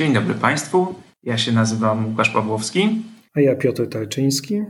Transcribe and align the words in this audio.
Dzień 0.00 0.12
dobry 0.12 0.34
Państwu. 0.34 0.94
Ja 1.22 1.38
się 1.38 1.52
nazywam 1.52 2.06
Łukasz 2.06 2.30
Pawłowski. 2.30 3.02
A 3.34 3.40
ja 3.40 3.54
Piotr 3.54 3.88
Tarczyński. 3.88 4.62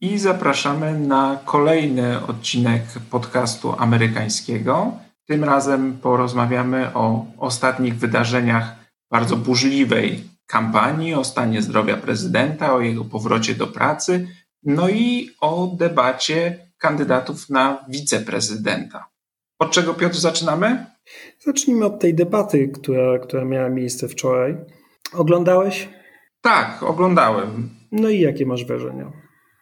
I 0.00 0.18
zapraszamy 0.18 0.98
na 0.98 1.40
kolejny 1.44 2.26
odcinek 2.26 2.82
podcastu 3.10 3.74
amerykańskiego. 3.78 4.92
Tym 5.24 5.44
razem 5.44 5.98
porozmawiamy 6.02 6.94
o 6.94 7.26
ostatnich 7.38 7.94
wydarzeniach 7.94 8.76
bardzo 9.10 9.36
burzliwej 9.36 10.20
kampanii, 10.46 11.14
o 11.14 11.24
stanie 11.24 11.62
zdrowia 11.62 11.96
prezydenta, 11.96 12.74
o 12.74 12.80
jego 12.80 13.04
powrocie 13.04 13.54
do 13.54 13.66
pracy, 13.66 14.28
no 14.62 14.88
i 14.88 15.30
o 15.40 15.76
debacie 15.78 16.58
kandydatów 16.78 17.50
na 17.50 17.84
wiceprezydenta. 17.88 19.06
Od 19.58 19.70
czego, 19.70 19.94
Piotr, 19.94 20.16
zaczynamy? 20.16 20.86
Zacznijmy 21.38 21.84
od 21.84 22.00
tej 22.00 22.14
debaty, 22.14 22.68
która, 22.68 23.18
która 23.18 23.44
miała 23.44 23.68
miejsce 23.68 24.08
wczoraj. 24.08 24.75
Oglądałeś? 25.12 25.88
Tak, 26.40 26.82
oglądałem. 26.82 27.68
No 27.92 28.08
i 28.08 28.20
jakie 28.20 28.46
masz 28.46 28.64
wrażenia? 28.64 29.12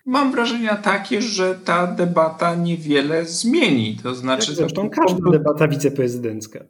Mam 0.06 0.32
wrażenia 0.32 0.76
takie, 0.76 1.22
że 1.22 1.54
ta 1.54 1.86
debata 1.86 2.54
niewiele 2.54 3.24
zmieni. 3.24 3.98
To 4.02 4.14
znaczy, 4.14 4.50
Jak 4.50 4.56
zresztą 4.56 4.90
każda 4.90 5.30
debata 5.30 5.68
wiceprezydencka. 5.68 6.60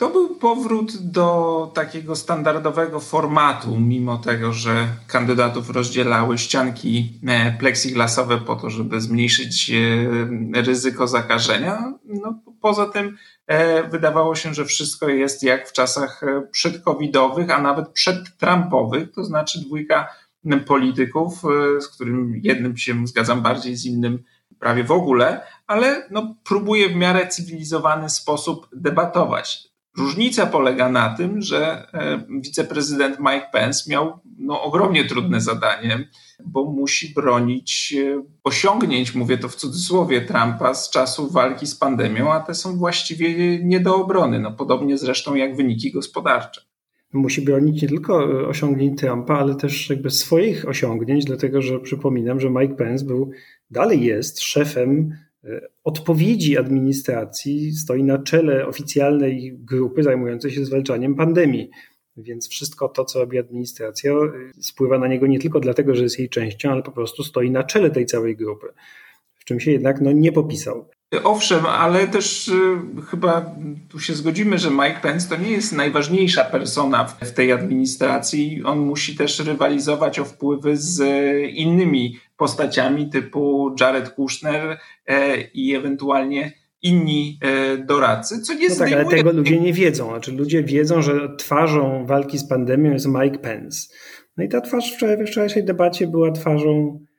To 0.00 0.10
był 0.10 0.34
powrót 0.34 0.96
do 0.96 1.70
takiego 1.74 2.16
standardowego 2.16 3.00
formatu, 3.00 3.80
mimo 3.80 4.18
tego, 4.18 4.52
że 4.52 4.88
kandydatów 5.06 5.70
rozdzielały 5.70 6.38
ścianki 6.38 7.20
e, 7.26 7.52
plexiglasowe 7.58 8.38
po 8.38 8.56
to, 8.56 8.70
żeby 8.70 9.00
zmniejszyć 9.00 9.70
e, 10.54 10.62
ryzyko 10.62 11.06
zakażenia. 11.08 11.94
No, 12.04 12.42
poza 12.60 12.86
tym 12.86 13.16
wydawało 13.90 14.34
się, 14.34 14.54
że 14.54 14.64
wszystko 14.64 15.08
jest 15.08 15.42
jak 15.42 15.68
w 15.68 15.72
czasach 15.72 16.20
przedcovidowych, 16.50 17.50
a 17.50 17.62
nawet 17.62 17.88
przedtrumpowych, 17.88 19.12
to 19.12 19.24
znaczy 19.24 19.60
dwójka 19.60 20.08
polityków, 20.66 21.42
z 21.80 21.88
którym 21.88 22.40
jednym 22.42 22.76
się 22.76 23.06
zgadzam 23.06 23.42
bardziej, 23.42 23.76
z 23.76 23.84
innym 23.84 24.22
prawie 24.58 24.84
w 24.84 24.92
ogóle, 24.92 25.40
ale 25.66 26.08
no, 26.10 26.34
próbuje 26.44 26.88
w 26.88 26.96
miarę 26.96 27.28
cywilizowany 27.28 28.10
sposób 28.10 28.68
debatować. 28.72 29.69
Różnica 29.98 30.46
polega 30.46 30.88
na 30.88 31.14
tym, 31.14 31.42
że 31.42 31.88
e, 31.94 32.24
wiceprezydent 32.40 33.18
Mike 33.20 33.46
Pence 33.52 33.90
miał 33.90 34.20
no, 34.38 34.62
ogromnie 34.62 35.04
trudne 35.04 35.40
zadanie, 35.40 36.08
bo 36.46 36.64
musi 36.64 37.14
bronić 37.14 37.94
e, 37.98 38.22
osiągnięć, 38.44 39.14
mówię 39.14 39.38
to 39.38 39.48
w 39.48 39.56
cudzysłowie, 39.56 40.20
Trumpa 40.20 40.74
z 40.74 40.90
czasu 40.90 41.30
walki 41.30 41.66
z 41.66 41.74
pandemią, 41.74 42.32
a 42.32 42.40
te 42.40 42.54
są 42.54 42.76
właściwie 42.76 43.58
nie 43.64 43.80
do 43.80 43.96
obrony, 43.96 44.40
no, 44.40 44.52
podobnie 44.52 44.98
zresztą 44.98 45.34
jak 45.34 45.56
wyniki 45.56 45.92
gospodarcze. 45.92 46.60
Musi 47.12 47.42
bronić 47.42 47.82
nie 47.82 47.88
tylko 47.88 48.42
e, 48.42 48.48
osiągnięć 48.48 49.00
Trumpa, 49.00 49.34
ale 49.34 49.54
też 49.54 49.90
jakby 49.90 50.10
swoich 50.10 50.68
osiągnięć, 50.68 51.24
dlatego 51.24 51.62
że 51.62 51.80
przypominam, 51.80 52.40
że 52.40 52.50
Mike 52.50 52.74
Pence 52.74 53.04
był, 53.04 53.30
dalej 53.70 54.04
jest 54.04 54.40
szefem 54.40 55.16
odpowiedzi 55.84 56.58
administracji 56.58 57.72
stoi 57.72 58.04
na 58.04 58.18
czele 58.18 58.66
oficjalnej 58.66 59.58
grupy 59.58 60.02
zajmującej 60.02 60.50
się 60.50 60.64
zwalczaniem 60.64 61.14
pandemii. 61.14 61.70
Więc 62.16 62.48
wszystko 62.48 62.88
to, 62.88 63.04
co 63.04 63.18
robi 63.18 63.38
administracja, 63.38 64.12
e, 64.12 64.62
spływa 64.62 64.98
na 64.98 65.08
niego 65.08 65.26
nie 65.26 65.38
tylko 65.38 65.60
dlatego, 65.60 65.94
że 65.94 66.02
jest 66.02 66.18
jej 66.18 66.28
częścią, 66.28 66.70
ale 66.70 66.82
po 66.82 66.92
prostu 66.92 67.24
stoi 67.24 67.50
na 67.50 67.64
czele 67.64 67.90
tej 67.90 68.06
całej 68.06 68.36
grupy. 68.36 68.66
W 69.34 69.44
czym 69.44 69.60
się 69.60 69.70
jednak 69.70 70.00
no, 70.00 70.12
nie 70.12 70.32
popisał. 70.32 70.88
Owszem, 71.24 71.66
ale 71.66 72.08
też 72.08 72.48
y, 72.48 72.52
chyba 73.10 73.54
tu 73.88 74.00
się 74.00 74.14
zgodzimy, 74.14 74.58
że 74.58 74.70
Mike 74.70 75.00
Pence 75.02 75.28
to 75.28 75.42
nie 75.42 75.50
jest 75.50 75.72
najważniejsza 75.72 76.44
persona 76.44 77.04
w, 77.04 77.20
w 77.20 77.32
tej 77.32 77.52
administracji. 77.52 78.62
On 78.64 78.78
musi 78.78 79.16
też 79.16 79.38
rywalizować 79.38 80.18
o 80.18 80.24
wpływy 80.24 80.76
z 80.76 81.02
innymi 81.52 82.18
postaciami 82.36 83.10
typu 83.10 83.74
Jared 83.80 84.10
Kushner 84.10 84.78
e, 85.06 85.40
i 85.40 85.74
ewentualnie 85.74 86.52
inni 86.82 87.38
e, 87.42 87.78
doradcy, 87.78 88.42
co 88.42 88.54
nie 88.54 88.68
no 88.68 88.76
tak, 88.76 88.92
ale 88.92 89.04
tego 89.04 89.32
ludzie 89.32 89.60
nie 89.60 89.72
wiedzą. 89.72 90.08
Znaczy 90.08 90.32
ludzie 90.32 90.62
wiedzą, 90.62 91.02
że 91.02 91.36
twarzą 91.38 92.06
walki 92.06 92.38
z 92.38 92.48
pandemią 92.48 92.92
jest 92.92 93.06
Mike 93.06 93.38
Pence. 93.38 93.88
No 94.36 94.44
i 94.44 94.48
ta 94.48 94.60
twarz 94.60 94.92
w 94.92 95.26
wczorajszej 95.26 95.64
debacie 95.64 96.06
była 96.06 96.32
twarzą 96.32 97.00
E, 97.00 97.09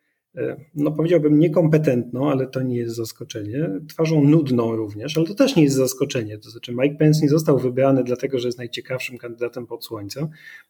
no 0.75 0.91
powiedziałbym 0.91 1.39
niekompetentną, 1.39 2.31
ale 2.31 2.47
to 2.47 2.61
nie 2.61 2.77
jest 2.77 2.95
zaskoczenie, 2.95 3.69
twarzą 3.89 4.23
nudną 4.23 4.75
również, 4.75 5.17
ale 5.17 5.27
to 5.27 5.35
też 5.35 5.55
nie 5.55 5.63
jest 5.63 5.75
zaskoczenie. 5.75 6.37
To 6.37 6.49
znaczy 6.49 6.71
Mike 6.71 6.95
Pence 6.95 7.21
nie 7.21 7.29
został 7.29 7.59
wybrany 7.59 8.03
dlatego, 8.03 8.39
że 8.39 8.47
jest 8.47 8.57
najciekawszym 8.57 9.17
kandydatem 9.17 9.67
pod 9.67 9.85
słońcem, 9.85 10.27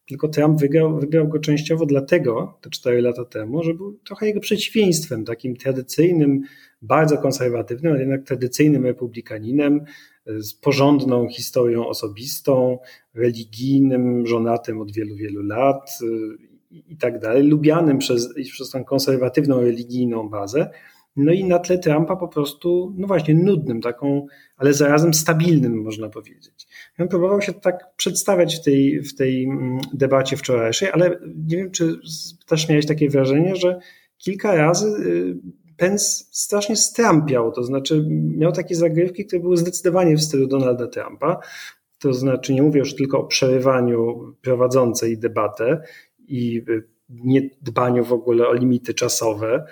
tylko 0.08 0.28
Trump 0.28 0.60
wygrał, 0.60 1.00
wybrał 1.00 1.28
go 1.28 1.40
częściowo 1.40 1.86
dlatego, 1.86 2.58
te 2.62 2.70
cztery 2.70 3.02
lata 3.02 3.26
temu, 3.26 3.64
że 3.64 3.74
był 3.74 3.94
trochę 3.94 4.26
jego 4.26 4.40
przeciwieństwem, 4.40 5.26
takim 5.26 5.56
tradycyjnym, 5.56 6.42
bardzo 6.82 7.18
konserwatywnym, 7.18 7.92
ale 7.92 8.02
jednak 8.02 8.24
tradycyjnym 8.24 8.86
republikaninem, 8.86 9.82
e, 10.26 10.42
z 10.42 10.54
porządną 10.54 11.30
historią 11.30 11.88
osobistą, 11.88 12.80
religijnym, 13.14 14.28
żonatym 14.28 14.82
od 14.82 14.92
wielu, 14.92 15.16
wielu 15.16 15.44
lat 15.44 16.00
e, 16.02 16.51
i 16.72 16.98
tak 16.98 17.20
dalej, 17.20 17.44
lubianym 17.44 17.98
przez, 17.98 18.34
przez 18.52 18.70
tą 18.70 18.84
konserwatywną, 18.84 19.62
religijną 19.62 20.30
bazę. 20.30 20.70
No 21.16 21.32
i 21.32 21.44
na 21.44 21.60
tle 21.60 21.78
Trumpa 21.78 22.16
po 22.16 22.28
prostu, 22.28 22.94
no 22.98 23.08
właśnie, 23.08 23.34
nudnym, 23.34 23.82
taką, 23.82 24.26
ale 24.58 24.74
zarazem 24.74 25.14
stabilnym, 25.14 25.82
można 25.82 26.10
powiedzieć. 26.10 26.68
Ja 26.98 27.08
próbował 27.08 27.42
się 27.42 27.54
tak 27.54 27.96
przedstawiać 27.96 28.56
w 28.56 28.64
tej, 28.64 29.02
w 29.02 29.16
tej 29.16 29.44
mm, 29.44 29.80
debacie 29.94 30.38
wczorajszej, 30.38 30.90
ale 30.92 31.20
nie 31.48 31.58
wiem, 31.58 31.72
czy 31.72 32.00
też 32.48 32.70
miałeś 32.70 32.86
takie 32.86 33.10
wrażenie, 33.10 33.56
że 33.56 33.80
kilka 34.18 34.56
razy 34.56 34.88
y, 34.88 35.36
Pence 35.78 36.26
strasznie 36.32 36.76
strampiał, 36.76 37.52
to 37.52 37.64
znaczy 37.64 38.06
miał 38.10 38.52
takie 38.52 38.76
zagrywki, 38.76 39.26
które 39.26 39.42
były 39.42 39.58
zdecydowanie 39.58 40.16
w 40.16 40.22
stylu 40.22 40.48
Donalda 40.48 40.88
Trumpa. 40.88 41.40
To 42.00 42.14
znaczy, 42.14 42.54
nie 42.54 42.62
mówię 42.62 42.80
już 42.80 42.96
tylko 42.96 43.20
o 43.20 43.28
przerywaniu 43.28 44.34
prowadzącej 44.42 45.18
debatę 45.18 45.82
i 46.32 46.66
nie 47.10 47.50
dbaniu 47.62 48.06
w 48.06 48.14
ogóle 48.14 48.48
o 48.48 48.54
limity 48.54 48.94
czasowe, 48.94 49.66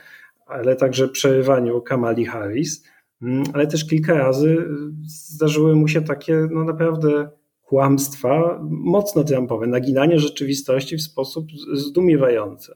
ale 0.45 0.75
także 0.75 1.07
przerywaniu 1.07 1.81
Kamali 1.81 2.25
Harris, 2.25 2.83
mm, 3.21 3.43
ale 3.53 3.67
też 3.67 3.87
kilka 3.87 4.13
razy 4.13 4.67
zdarzyły 5.07 5.75
mu 5.75 5.87
się 5.87 6.01
takie 6.01 6.47
no 6.51 6.63
naprawdę 6.63 7.29
kłamstwa 7.61 8.59
mocno 8.69 9.23
trumpowe, 9.23 9.67
naginanie 9.67 10.19
rzeczywistości 10.19 10.97
w 10.97 11.01
sposób 11.01 11.45
zdumiewający. 11.73 12.73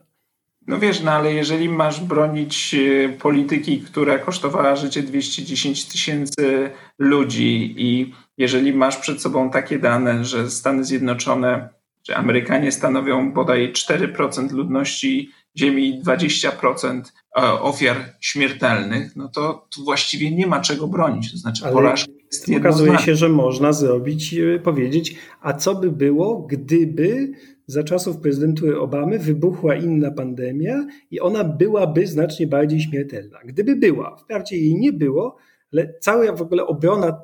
No 0.66 0.78
wiesz, 0.78 1.02
no 1.02 1.10
ale 1.10 1.32
jeżeli 1.34 1.68
masz 1.68 2.00
bronić 2.00 2.74
e, 2.74 3.08
polityki, 3.08 3.80
która 3.80 4.18
kosztowała 4.18 4.76
życie 4.76 5.02
210 5.02 5.84
tysięcy 5.84 6.70
ludzi 6.98 7.74
i 7.78 8.12
jeżeli 8.38 8.72
masz 8.72 8.96
przed 8.96 9.22
sobą 9.22 9.50
takie 9.50 9.78
dane, 9.78 10.24
że 10.24 10.50
Stany 10.50 10.84
Zjednoczone 10.84 11.68
że 12.08 12.16
Amerykanie 12.16 12.72
stanowią 12.72 13.32
bodaj 13.32 13.72
4% 13.72 14.52
ludności 14.52 15.30
Ziemi 15.58 15.88
i 15.88 16.02
20% 16.02 17.02
e, 17.36 17.42
ofiar 17.60 17.96
śmiertelnych, 18.20 19.16
no 19.16 19.28
to 19.28 19.66
tu 19.74 19.84
właściwie 19.84 20.30
nie 20.30 20.46
ma 20.46 20.60
czego 20.60 20.86
bronić. 20.86 21.32
To 21.32 21.38
znaczy, 21.38 21.64
Ale 21.64 21.72
porażka 21.72 22.12
jest 22.32 22.50
Okazuje 22.58 22.98
się, 22.98 23.16
że 23.16 23.28
można 23.28 23.72
zrobić, 23.72 24.34
e, 24.34 24.58
powiedzieć, 24.58 25.16
a 25.40 25.52
co 25.52 25.74
by 25.74 25.90
było, 25.90 26.46
gdyby 26.50 27.32
za 27.66 27.84
czasów 27.84 28.18
prezydentury 28.18 28.80
Obamy 28.80 29.18
wybuchła 29.18 29.74
inna 29.74 30.10
pandemia 30.10 30.86
i 31.10 31.20
ona 31.20 31.44
byłaby 31.44 32.06
znacznie 32.06 32.46
bardziej 32.46 32.80
śmiertelna. 32.80 33.38
Gdyby 33.44 33.76
była, 33.76 34.16
wprawdzie 34.16 34.56
jej 34.56 34.74
nie 34.74 34.92
było, 34.92 35.36
ale 35.74 35.94
cała 36.00 36.32
w 36.32 36.42
ogóle 36.42 36.66
obrona 36.66 37.22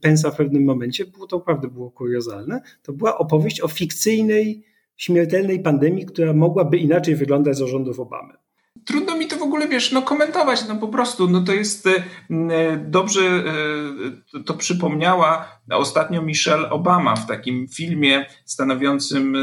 Pensa 0.00 0.30
w 0.30 0.36
pewnym 0.36 0.64
momencie, 0.64 1.06
było 1.06 1.26
to 1.26 1.38
naprawdę 1.38 1.68
było 1.68 1.90
kuriozalne, 1.90 2.60
to 2.82 2.92
była 2.92 3.18
opowieść 3.18 3.60
o 3.60 3.68
fikcyjnej, 3.68 4.64
śmiertelnej 4.96 5.60
pandemii, 5.60 6.06
która 6.06 6.32
mogłaby 6.32 6.76
inaczej 6.78 7.16
wyglądać 7.16 7.56
za 7.56 7.66
rządów 7.66 8.00
Obamy 8.00 8.37
trudno 8.84 9.16
mi 9.16 9.26
to 9.26 9.36
w 9.36 9.42
ogóle, 9.42 9.68
wiesz, 9.68 9.92
no 9.92 10.02
komentować, 10.02 10.68
no 10.68 10.76
po 10.76 10.88
prostu, 10.88 11.28
no 11.28 11.40
to 11.40 11.52
jest 11.52 11.86
e, 11.86 11.90
e, 12.30 12.76
dobrze, 12.76 13.20
e, 13.20 14.42
to 14.42 14.54
przypomniała 14.54 15.60
ostatnio 15.70 16.22
Michelle 16.22 16.70
Obama 16.70 17.16
w 17.16 17.26
takim 17.26 17.68
filmie 17.68 18.26
stanowiącym 18.44 19.36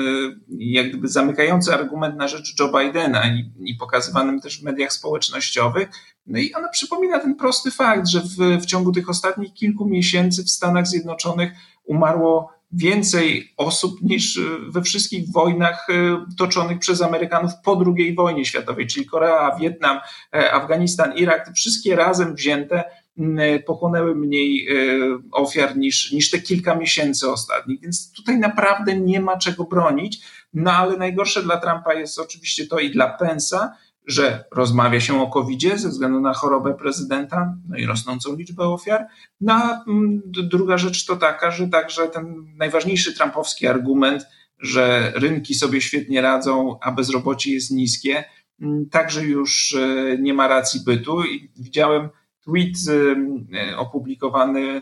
jak 0.49 0.89
gdyby 0.89 1.07
zamykający 1.07 1.73
argument 1.73 2.17
na 2.17 2.27
rzecz 2.27 2.59
Joe 2.59 2.71
Bidena 2.71 3.27
i, 3.27 3.51
i 3.59 3.75
pokazywanym 3.75 4.41
też 4.41 4.61
w 4.61 4.63
mediach 4.63 4.93
społecznościowych. 4.93 5.89
No 6.27 6.39
i 6.39 6.53
ona 6.53 6.69
przypomina 6.69 7.19
ten 7.19 7.35
prosty 7.35 7.71
fakt, 7.71 8.07
że 8.07 8.21
w, 8.21 8.61
w 8.61 8.65
ciągu 8.65 8.91
tych 8.91 9.09
ostatnich 9.09 9.53
kilku 9.53 9.85
miesięcy 9.85 10.43
w 10.43 10.49
Stanach 10.49 10.87
Zjednoczonych 10.87 11.51
umarło 11.85 12.54
więcej 12.75 13.53
osób 13.57 14.01
niż 14.01 14.37
y, 14.37 14.43
we 14.69 14.81
wszystkich 14.81 15.31
wojnach 15.31 15.87
y, 15.89 16.35
toczonych 16.37 16.79
przez 16.79 17.01
Amerykanów 17.01 17.51
po 17.63 17.83
II 17.97 18.15
wojnie 18.15 18.45
światowej, 18.45 18.87
czyli 18.87 19.05
Korea, 19.05 19.55
Wietnam, 19.59 19.99
e, 20.33 20.53
Afganistan, 20.53 21.17
Irak, 21.17 21.51
wszystkie 21.55 21.95
razem 21.95 22.35
wzięte 22.35 22.83
pochłonęły 23.65 24.15
mniej 24.15 24.67
ofiar 25.31 25.77
niż, 25.77 26.11
niż 26.11 26.29
te 26.29 26.39
kilka 26.39 26.75
miesięcy 26.75 27.31
ostatnich. 27.31 27.81
Więc 27.81 28.11
tutaj 28.11 28.39
naprawdę 28.39 28.99
nie 28.99 29.19
ma 29.19 29.37
czego 29.37 29.63
bronić. 29.63 30.21
No 30.53 30.71
ale 30.71 30.97
najgorsze 30.97 31.43
dla 31.43 31.57
Trumpa 31.57 31.93
jest 31.93 32.19
oczywiście 32.19 32.67
to 32.67 32.79
i 32.79 32.91
dla 32.91 33.09
Pensa, 33.09 33.75
że 34.07 34.45
rozmawia 34.51 34.99
się 34.99 35.21
o 35.21 35.27
covid 35.27 35.61
ze 35.75 35.89
względu 35.89 36.19
na 36.19 36.33
chorobę 36.33 36.73
prezydenta, 36.73 37.53
no 37.69 37.77
i 37.77 37.85
rosnącą 37.85 38.35
liczbę 38.35 38.63
ofiar. 38.63 39.07
No 39.41 39.53
a 39.53 39.83
mm, 39.87 40.21
druga 40.25 40.77
rzecz 40.77 41.05
to 41.05 41.15
taka, 41.15 41.51
że 41.51 41.67
także 41.67 42.07
ten 42.07 42.55
najważniejszy 42.57 43.13
trumpowski 43.13 43.67
argument, 43.67 44.27
że 44.59 45.11
rynki 45.15 45.55
sobie 45.55 45.81
świetnie 45.81 46.21
radzą, 46.21 46.79
a 46.81 46.91
bezrobocie 46.91 47.53
jest 47.53 47.71
niskie, 47.71 48.23
mm, 48.61 48.89
także 48.89 49.23
już 49.23 49.75
e, 49.75 50.17
nie 50.17 50.33
ma 50.33 50.47
racji 50.47 50.81
bytu. 50.85 51.23
I 51.23 51.51
widziałem 51.57 52.09
tweet 52.43 52.75
e, 53.71 53.77
opublikowany 53.77 54.81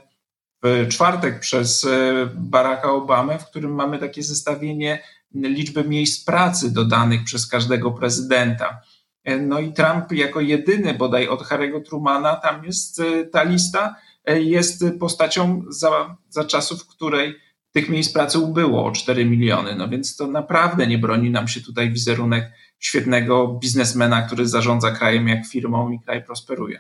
w 0.64 0.88
czwartek 0.90 1.40
przez 1.40 1.86
e, 1.86 1.90
Baracka 2.36 2.92
Obamę, 2.92 3.40
w 3.40 3.46
którym 3.46 3.76
mamy 3.76 4.00
takie 4.00 4.24
zestawienie 4.24 5.04
liczby 5.34 5.84
miejsc 5.84 6.26
pracy 6.26 6.74
dodanych 6.74 7.24
przez 7.24 7.48
każdego 7.48 7.92
prezydenta. 7.92 8.82
No 9.26 9.60
i 9.60 9.74
Trump 9.74 10.12
jako 10.12 10.42
jedyny 10.42 10.94
bodaj 10.94 11.28
od 11.28 11.42
Harry'ego 11.42 11.82
Trumana, 11.82 12.36
tam 12.36 12.66
jest 12.66 13.00
e, 13.00 13.26
ta 13.26 13.44
lista, 13.44 13.96
e, 14.26 14.42
jest 14.42 14.86
postacią 15.00 15.64
za, 15.70 16.18
za 16.30 16.46
czasów, 16.46 16.88
której 16.88 17.36
tych 17.72 17.90
miejsc 17.90 18.14
pracy 18.14 18.40
ubyło 18.40 18.86
o 18.86 18.92
4 18.92 19.26
miliony. 19.26 19.76
No 19.76 19.90
więc 19.90 20.16
to 20.16 20.28
naprawdę 20.28 20.88
nie 20.88 20.98
broni 20.98 21.30
nam 21.30 21.48
się 21.48 21.62
tutaj 21.62 21.92
wizerunek 21.92 22.52
świetnego 22.80 23.48
biznesmena, 23.48 24.22
który 24.22 24.48
zarządza 24.48 24.92
krajem 24.92 25.28
jak 25.28 25.46
firmą 25.46 25.92
i 25.92 26.00
kraj 26.00 26.24
prosperuje. 26.24 26.80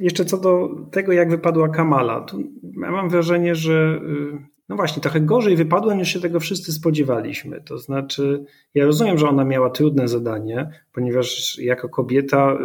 Jeszcze 0.00 0.24
co 0.24 0.38
do 0.38 0.68
tego, 0.90 1.12
jak 1.12 1.30
wypadła 1.30 1.68
Kamala, 1.68 2.20
to 2.20 2.38
ja 2.82 2.90
mam 2.90 3.08
wrażenie, 3.08 3.54
że 3.54 4.00
y, 4.02 4.53
no 4.68 4.76
właśnie, 4.76 5.02
trochę 5.02 5.20
gorzej 5.20 5.56
wypadła 5.56 5.94
niż 5.94 6.12
się 6.12 6.20
tego 6.20 6.40
wszyscy 6.40 6.72
spodziewaliśmy. 6.72 7.60
To 7.60 7.78
znaczy, 7.78 8.44
ja 8.74 8.84
rozumiem, 8.84 9.18
że 9.18 9.28
ona 9.28 9.44
miała 9.44 9.70
trudne 9.70 10.08
zadanie, 10.08 10.70
ponieważ 10.92 11.58
jako 11.58 11.88
kobieta 11.88 12.58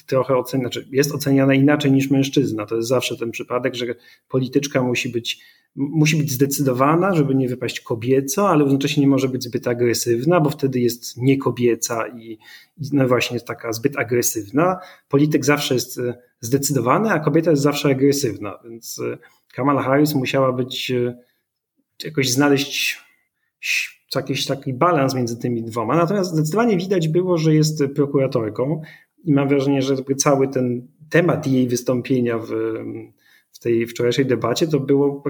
y, 0.00 0.06
trochę 0.06 0.36
ocenia, 0.36 0.62
znaczy 0.62 0.88
jest 0.92 1.14
oceniana 1.14 1.54
inaczej 1.54 1.92
niż 1.92 2.10
mężczyzna. 2.10 2.66
To 2.66 2.76
jest 2.76 2.88
zawsze 2.88 3.16
ten 3.16 3.30
przypadek, 3.30 3.74
że 3.74 3.86
polityczka 4.28 4.82
musi 4.82 5.08
być, 5.08 5.40
musi 5.76 6.16
być 6.16 6.32
zdecydowana, 6.32 7.14
żeby 7.14 7.34
nie 7.34 7.48
wypaść 7.48 7.80
kobieco, 7.80 8.48
ale 8.48 8.62
jednocześnie 8.62 9.00
nie 9.00 9.08
może 9.08 9.28
być 9.28 9.44
zbyt 9.44 9.68
agresywna, 9.68 10.40
bo 10.40 10.50
wtedy 10.50 10.80
jest 10.80 11.16
niekobieca 11.16 12.08
i, 12.08 12.38
i 12.78 12.84
no 12.92 13.08
właśnie 13.08 13.34
jest 13.34 13.46
taka 13.46 13.72
zbyt 13.72 13.98
agresywna. 13.98 14.78
Polityk 15.08 15.44
zawsze 15.44 15.74
jest 15.74 15.98
y, 15.98 16.14
zdecydowany, 16.40 17.10
a 17.10 17.18
kobieta 17.20 17.50
jest 17.50 17.62
zawsze 17.62 17.88
agresywna, 17.88 18.58
więc 18.64 18.98
y, 18.98 19.18
Kamala 19.52 19.82
Harris 19.82 20.14
musiała 20.14 20.52
być, 20.52 20.90
e, 20.90 21.18
jakoś 22.04 22.30
znaleźć 22.30 23.02
jakiś 24.14 24.46
taki 24.46 24.74
balans 24.74 25.14
między 25.14 25.38
tymi 25.38 25.62
dwoma. 25.62 25.96
Natomiast 25.96 26.30
zdecydowanie 26.30 26.76
widać 26.76 27.08
było, 27.08 27.38
że 27.38 27.54
jest 27.54 27.82
prokuratorką 27.94 28.82
i 29.24 29.32
mam 29.32 29.48
wrażenie, 29.48 29.82
że 29.82 29.96
cały 30.16 30.48
ten 30.48 30.88
temat 31.10 31.46
jej 31.46 31.68
wystąpienia 31.68 32.38
w, 32.38 32.48
w 33.52 33.58
tej 33.58 33.86
wczorajszej 33.86 34.26
debacie 34.26 34.68
to 34.68 34.80
było 34.80 35.22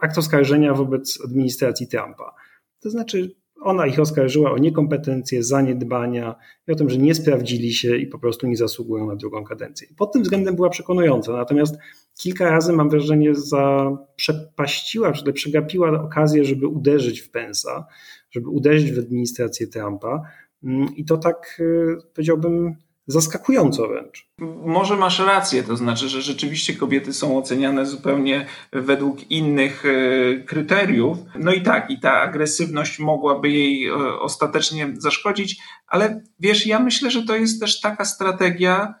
akt 0.00 0.18
oskarżenia 0.18 0.74
wobec 0.74 1.18
administracji 1.24 1.88
Trumpa. 1.88 2.34
To 2.80 2.90
znaczy, 2.90 3.34
ona 3.60 3.86
ich 3.86 4.00
oskarżyła 4.00 4.50
o 4.50 4.58
niekompetencje, 4.58 5.42
zaniedbania 5.42 6.34
i 6.68 6.72
o 6.72 6.74
tym, 6.74 6.90
że 6.90 6.98
nie 6.98 7.14
sprawdzili 7.14 7.72
się 7.72 7.96
i 7.96 8.06
po 8.06 8.18
prostu 8.18 8.46
nie 8.46 8.56
zasługują 8.56 9.06
na 9.06 9.16
drugą 9.16 9.44
kadencję. 9.44 9.88
Pod 9.96 10.12
tym 10.12 10.22
względem 10.22 10.56
była 10.56 10.70
przekonująca. 10.70 11.32
Natomiast 11.32 11.76
kilka 12.18 12.50
razy, 12.50 12.72
mam 12.72 12.90
wrażenie, 12.90 13.34
zaprzepaściła, 13.34 15.12
czy 15.12 15.32
przegapiła 15.32 16.02
okazję, 16.02 16.44
żeby 16.44 16.66
uderzyć 16.66 17.20
w 17.20 17.30
Pensa, 17.30 17.86
żeby 18.30 18.48
uderzyć 18.48 18.92
w 18.92 18.98
administrację 18.98 19.66
Trumpa. 19.66 20.22
Mm, 20.64 20.96
I 20.96 21.04
to 21.04 21.16
tak, 21.16 21.56
y, 21.60 21.96
powiedziałbym, 22.14 22.74
zaskakująco 23.08 23.88
wręcz. 23.88 24.28
Może 24.64 24.96
masz 24.96 25.18
rację, 25.18 25.62
to 25.62 25.76
znaczy, 25.76 26.08
że 26.08 26.22
rzeczywiście 26.22 26.74
kobiety 26.74 27.12
są 27.12 27.38
oceniane 27.38 27.86
zupełnie 27.86 28.46
według 28.72 29.30
innych 29.30 29.84
y, 29.84 30.44
kryteriów. 30.46 31.18
No 31.38 31.52
i 31.52 31.62
tak, 31.62 31.90
i 31.90 32.00
ta 32.00 32.20
agresywność 32.20 32.98
mogłaby 32.98 33.50
jej 33.50 33.88
y, 33.88 34.20
ostatecznie 34.20 34.94
zaszkodzić, 34.98 35.60
ale 35.86 36.22
wiesz, 36.40 36.66
ja 36.66 36.78
myślę, 36.78 37.10
że 37.10 37.22
to 37.22 37.36
jest 37.36 37.60
też 37.60 37.80
taka 37.80 38.04
strategia 38.04 38.94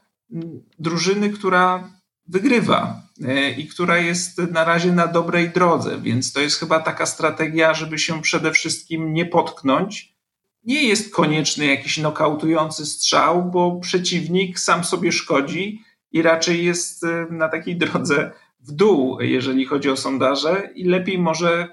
drużyny, 0.78 1.30
która 1.30 1.90
wygrywa 2.26 3.02
e, 3.24 3.50
i 3.50 3.68
która 3.68 3.98
jest 3.98 4.38
na 4.38 4.64
razie 4.64 4.92
na 4.92 5.06
dobrej 5.06 5.50
drodze, 5.50 6.00
więc 6.02 6.32
to 6.32 6.40
jest 6.40 6.60
chyba 6.60 6.80
taka 6.80 7.06
strategia, 7.06 7.74
żeby 7.74 7.98
się 7.98 8.22
przede 8.22 8.52
wszystkim 8.52 9.12
nie 9.12 9.26
potknąć. 9.26 10.17
Nie 10.64 10.82
jest 10.82 11.14
konieczny 11.14 11.66
jakiś 11.66 11.98
nokautujący 11.98 12.86
strzał, 12.86 13.50
bo 13.50 13.80
przeciwnik 13.80 14.58
sam 14.58 14.84
sobie 14.84 15.12
szkodzi 15.12 15.82
i 16.12 16.22
raczej 16.22 16.64
jest 16.64 17.04
e, 17.04 17.26
na 17.30 17.48
takiej 17.48 17.76
drodze 17.76 18.32
w 18.60 18.72
dół, 18.72 19.20
jeżeli 19.20 19.64
chodzi 19.64 19.90
o 19.90 19.96
sondaże, 19.96 20.70
i 20.74 20.84
lepiej 20.84 21.18
może, 21.18 21.68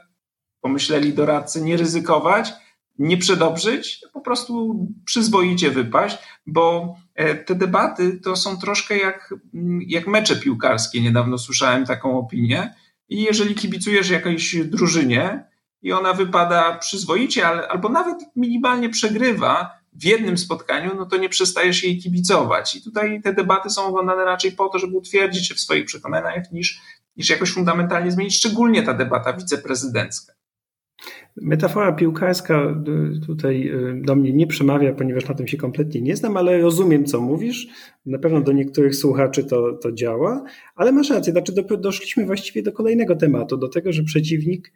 pomyśleli 0.62 1.14
doradcy, 1.14 1.62
nie 1.62 1.78
ryzykować, 1.78 2.54
nie 3.00 3.18
przedobrzyć, 3.18 4.02
po 4.14 4.22
prostu 4.22 4.76
przyzwoicie 5.06 5.72
wypaść, 5.72 6.18
bo 6.48 6.96
e, 7.16 7.36
te 7.36 7.56
debaty 7.56 8.20
to 8.24 8.36
są 8.36 8.58
troszkę 8.58 8.98
jak, 8.98 9.34
mm, 9.54 9.80
jak 9.88 10.08
mecze 10.08 10.36
piłkarskie. 10.36 11.02
Niedawno 11.02 11.38
słyszałem 11.38 11.86
taką 11.86 12.20
opinię. 12.20 12.74
I 13.10 13.24
jeżeli 13.24 13.56
kibicujesz 13.56 14.10
jakiejś 14.10 14.56
drużynie 14.66 15.48
i 15.86 15.92
ona 15.92 16.14
wypada 16.14 16.78
przyzwoicie, 16.78 17.48
ale, 17.48 17.68
albo 17.68 17.90
nawet 17.90 18.18
minimalnie 18.36 18.90
przegrywa 18.90 19.80
w 19.94 20.06
jednym 20.06 20.38
spotkaniu, 20.38 20.92
no 20.98 21.06
to 21.06 21.18
nie 21.18 21.30
przestajesz 21.30 21.84
jej 21.84 21.98
kibicować. 21.98 22.76
I 22.76 22.82
tutaj 22.84 23.22
te 23.22 23.34
debaty 23.34 23.70
są 23.70 23.86
oglądane 23.86 24.26
raczej 24.26 24.52
po 24.52 24.70
to, 24.70 24.80
żeby 24.80 24.98
utwierdzić 24.98 25.48
się 25.48 25.56
w 25.56 25.60
swoich 25.60 25.86
przekonaniach, 25.86 26.52
niż, 26.52 26.82
niż 27.18 27.30
jakoś 27.30 27.52
fundamentalnie 27.52 28.12
zmienić, 28.12 28.36
szczególnie 28.36 28.84
ta 28.84 28.94
debata 28.94 29.34
wiceprezydencka. 29.34 30.34
Metafora 31.42 31.94
piłkarska 31.94 32.76
y, 33.16 33.26
tutaj 33.26 33.70
y, 33.70 34.02
do 34.06 34.16
mnie 34.16 34.34
nie 34.34 34.48
przemawia, 34.48 34.94
ponieważ 34.94 35.28
na 35.28 35.36
tym 35.36 35.48
się 35.48 35.58
kompletnie 35.58 36.02
nie 36.02 36.16
znam, 36.16 36.38
ale 36.38 36.62
rozumiem, 36.62 37.06
co 37.06 37.22
mówisz. 37.22 37.68
Na 38.06 38.20
pewno 38.20 38.42
do 38.42 38.52
niektórych 38.52 38.96
słuchaczy 38.96 39.44
to, 39.44 39.74
to 39.74 39.92
działa, 39.92 40.44
ale 40.76 40.92
masz 40.92 41.10
rację, 41.10 41.34
znaczy 41.34 41.54
doszliśmy 41.78 42.26
właściwie 42.26 42.64
do 42.64 42.72
kolejnego 42.72 43.16
tematu, 43.16 43.58
do 43.58 43.68
tego, 43.68 43.94
że 43.94 44.04
przeciwnik 44.04 44.72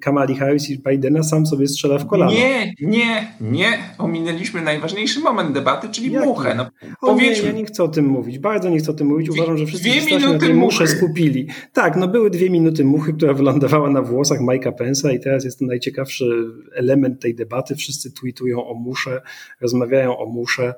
Kamali 0.00 0.36
Harris 0.36 0.70
i 0.70 0.78
Bidena 0.78 1.22
sam 1.22 1.46
sobie 1.46 1.68
strzela 1.68 1.98
w 1.98 2.06
kolano. 2.06 2.32
Nie, 2.32 2.74
nie, 2.80 3.32
nie. 3.40 3.78
Ominęliśmy 3.98 4.62
najważniejszy 4.62 5.20
moment 5.20 5.52
debaty, 5.52 5.88
czyli 5.88 6.12
Jaki? 6.12 6.26
muchę. 6.26 6.54
No, 6.54 6.70
powiedzmy. 7.00 7.42
Nie, 7.42 7.48
ja 7.48 7.56
nie 7.56 7.64
chcę 7.64 7.84
o 7.84 7.88
tym 7.88 8.06
mówić. 8.06 8.38
Bardzo 8.38 8.68
nie 8.68 8.78
chcę 8.78 8.90
o 8.90 8.94
tym 8.94 9.06
mówić. 9.06 9.30
Uważam, 9.30 9.58
że 9.58 9.66
wszyscy 9.66 9.90
się 9.90 10.18
na 10.18 10.38
tej 10.38 10.54
musze 10.54 10.86
skupili. 10.86 11.48
Tak, 11.72 11.96
no 11.96 12.08
były 12.08 12.30
dwie 12.30 12.50
minuty 12.50 12.84
muchy, 12.84 13.12
która 13.12 13.34
wylądowała 13.34 13.90
na 13.90 14.02
włosach 14.02 14.40
Mike'a 14.40 14.72
Pence'a 14.72 15.14
i 15.14 15.20
teraz 15.20 15.44
jest 15.44 15.58
to 15.58 15.64
najciekawszy 15.64 16.44
element 16.74 17.20
tej 17.20 17.34
debaty. 17.34 17.76
Wszyscy 17.76 18.12
tweetują 18.12 18.66
o 18.66 18.74
musze, 18.74 19.22
rozmawiają 19.60 20.18
o 20.18 20.26
musze 20.26 20.74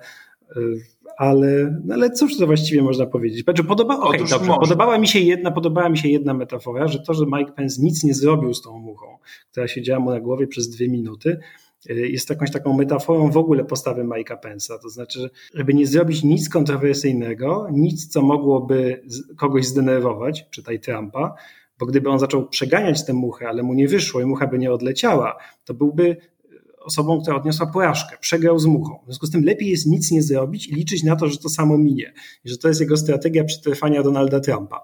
ale, 1.16 1.80
no 1.84 1.94
ale 1.94 2.11
cóż 2.11 2.37
to 2.37 2.46
właściwie 2.46 2.82
można 2.82 3.06
powiedzieć? 3.06 3.44
Znaczy, 3.44 3.64
podoba, 3.64 4.00
okay, 4.00 4.18
dobrze, 4.18 4.38
podobała, 4.61 4.99
mi 4.99 5.08
się 5.08 5.20
jedna, 5.20 5.50
podobała 5.50 5.88
mi 5.88 5.99
się 5.99 6.08
jedna 6.08 6.34
metafora, 6.34 6.88
że 6.88 6.99
to, 6.99 7.14
że 7.14 7.25
Mike 7.26 7.52
Pence 7.52 7.82
nic 7.82 8.04
nie 8.04 8.14
zrobił 8.14 8.54
z 8.54 8.62
tą 8.62 8.78
muchą, 8.78 9.06
która 9.50 9.68
siedziała 9.68 10.00
mu 10.00 10.11
na 10.11 10.20
głowie 10.20 10.46
przez 10.46 10.70
dwie 10.70 10.88
minuty, 10.88 11.38
y, 11.90 12.08
jest 12.08 12.30
jakąś 12.30 12.50
taką 12.50 12.76
metaforą 12.76 13.30
w 13.30 13.37
ogóle 13.37 13.64
postawy 13.64 14.04
Mike'a 14.04 14.37
Pence'a. 14.37 14.78
To 14.82 14.88
znaczy, 14.88 15.30
żeby 15.54 15.75
nie 15.75 15.87
zrobić 15.87 16.25
nic 16.25 16.49
kontrowersyjnego, 16.49 17.66
nic, 17.73 18.08
co 18.08 18.23
mogłoby 18.23 19.02
kogoś 19.37 19.66
zdenerwować, 19.66 20.46
czytaj 20.50 20.80
Trumpa, 20.80 21.34
bo 21.78 21.87
gdyby 21.87 22.11
on 22.11 22.18
zaczął 22.18 22.49
przeganiać 22.49 23.06
tę 23.06 23.12
muchę, 23.12 23.49
ale 23.49 23.62
mu 23.62 23.75
nie 23.75 23.88
wyszło 23.88 24.20
i 24.20 24.25
mucha 24.25 24.46
by 24.46 24.58
nie 24.58 24.73
odleciała, 24.73 25.37
to 25.64 25.75
byłby 25.75 26.16
osobą, 26.84 27.22
która 27.22 27.36
odniosła 27.36 27.66
porażkę, 27.66 28.16
przegrał 28.20 28.58
z 28.58 28.66
muchą. 28.66 28.98
W 29.02 29.04
związku 29.04 29.26
z 29.26 29.30
tym 29.30 29.44
lepiej 29.44 29.68
jest 29.68 29.86
nic 29.86 30.10
nie 30.10 30.22
zrobić 30.22 30.66
i 30.66 30.74
liczyć 30.74 31.02
na 31.02 31.16
to, 31.16 31.28
że 31.28 31.38
to 31.38 31.48
samo 31.48 31.78
minie. 31.78 32.12
I 32.44 32.48
że 32.48 32.58
to 32.58 32.68
jest 32.68 32.80
jego 32.80 32.96
strategia 32.96 33.44
przetrwania 33.44 34.02
Donalda 34.02 34.40
Trumpa. 34.40 34.80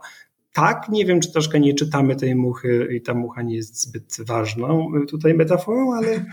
Tak, 0.52 0.88
nie 0.88 1.06
wiem, 1.06 1.20
czy 1.20 1.32
troszkę 1.32 1.60
nie 1.60 1.74
czytamy 1.74 2.16
tej 2.16 2.34
muchy 2.34 2.88
i 2.96 3.02
ta 3.02 3.14
mucha 3.14 3.42
nie 3.42 3.56
jest 3.56 3.82
zbyt 3.82 4.16
ważną 4.26 4.92
tutaj 5.08 5.34
metaforą, 5.34 5.94
ale, 5.94 6.24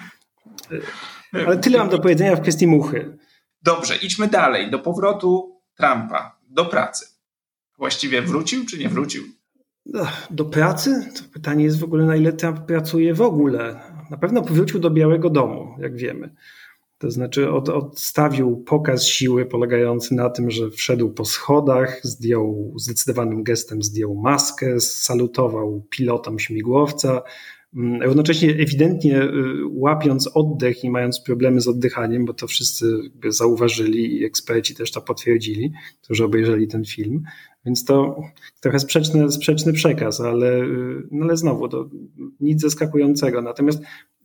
ale 1.45 1.57
tyle 1.57 1.77
mam 1.77 1.89
do 1.89 1.99
powiedzenia 1.99 2.35
w 2.35 2.41
kwestii 2.41 2.67
muchy. 2.67 3.17
Dobrze, 3.61 3.95
idźmy 3.95 4.27
dalej. 4.27 4.71
Do 4.71 4.79
powrotu 4.79 5.61
Trumpa 5.77 6.39
do 6.49 6.65
pracy. 6.65 7.05
Właściwie 7.77 8.21
wrócił 8.21 8.65
czy 8.65 8.77
nie 8.77 8.89
wrócił? 8.89 9.23
Do 10.29 10.45
pracy? 10.45 11.11
To 11.15 11.23
pytanie 11.33 11.63
jest 11.63 11.79
w 11.79 11.83
ogóle, 11.83 12.05
na 12.05 12.15
ile 12.15 12.33
Trump 12.33 12.59
pracuje 12.59 13.13
w 13.13 13.21
ogóle 13.21 13.79
na 14.09 14.17
pewno 14.17 14.41
powrócił 14.41 14.79
do 14.79 14.89
Białego 14.89 15.29
Domu, 15.29 15.75
jak 15.79 15.95
wiemy. 15.95 16.29
To 16.97 17.11
znaczy 17.11 17.51
od, 17.51 17.69
odstawił 17.69 18.57
pokaz 18.57 19.05
siły 19.05 19.45
polegający 19.45 20.15
na 20.15 20.29
tym, 20.29 20.51
że 20.51 20.69
wszedł 20.69 21.09
po 21.09 21.25
schodach, 21.25 21.99
zdjął 22.03 22.73
zdecydowanym 22.77 23.43
gestem 23.43 23.83
zdjął 23.83 24.15
maskę, 24.15 24.79
salutował 24.79 25.85
pilotom 25.89 26.39
śmigłowca, 26.39 27.21
mm, 27.75 28.01
równocześnie 28.01 28.49
ewidentnie 28.49 29.23
y, 29.23 29.29
łapiąc 29.69 30.29
oddech 30.33 30.83
i 30.83 30.89
mając 30.89 31.21
problemy 31.21 31.61
z 31.61 31.67
oddychaniem, 31.67 32.25
bo 32.25 32.33
to 32.33 32.47
wszyscy 32.47 32.99
zauważyli 33.27 34.19
i 34.19 34.25
eksperci 34.25 34.75
też 34.75 34.91
to 34.91 35.01
potwierdzili, 35.01 35.71
którzy 36.01 36.25
obejrzeli 36.25 36.67
ten 36.67 36.85
film. 36.85 37.23
Więc 37.67 37.85
to 37.85 38.21
trochę 38.61 38.79
sprzeczny, 38.79 39.31
sprzeczny 39.31 39.73
przekaz, 39.73 40.21
ale, 40.21 40.61
no 41.11 41.25
ale 41.25 41.37
znowu 41.37 41.67
to 41.67 41.89
nic 42.39 42.61
zaskakującego. 42.61 43.41
Natomiast 43.41 43.81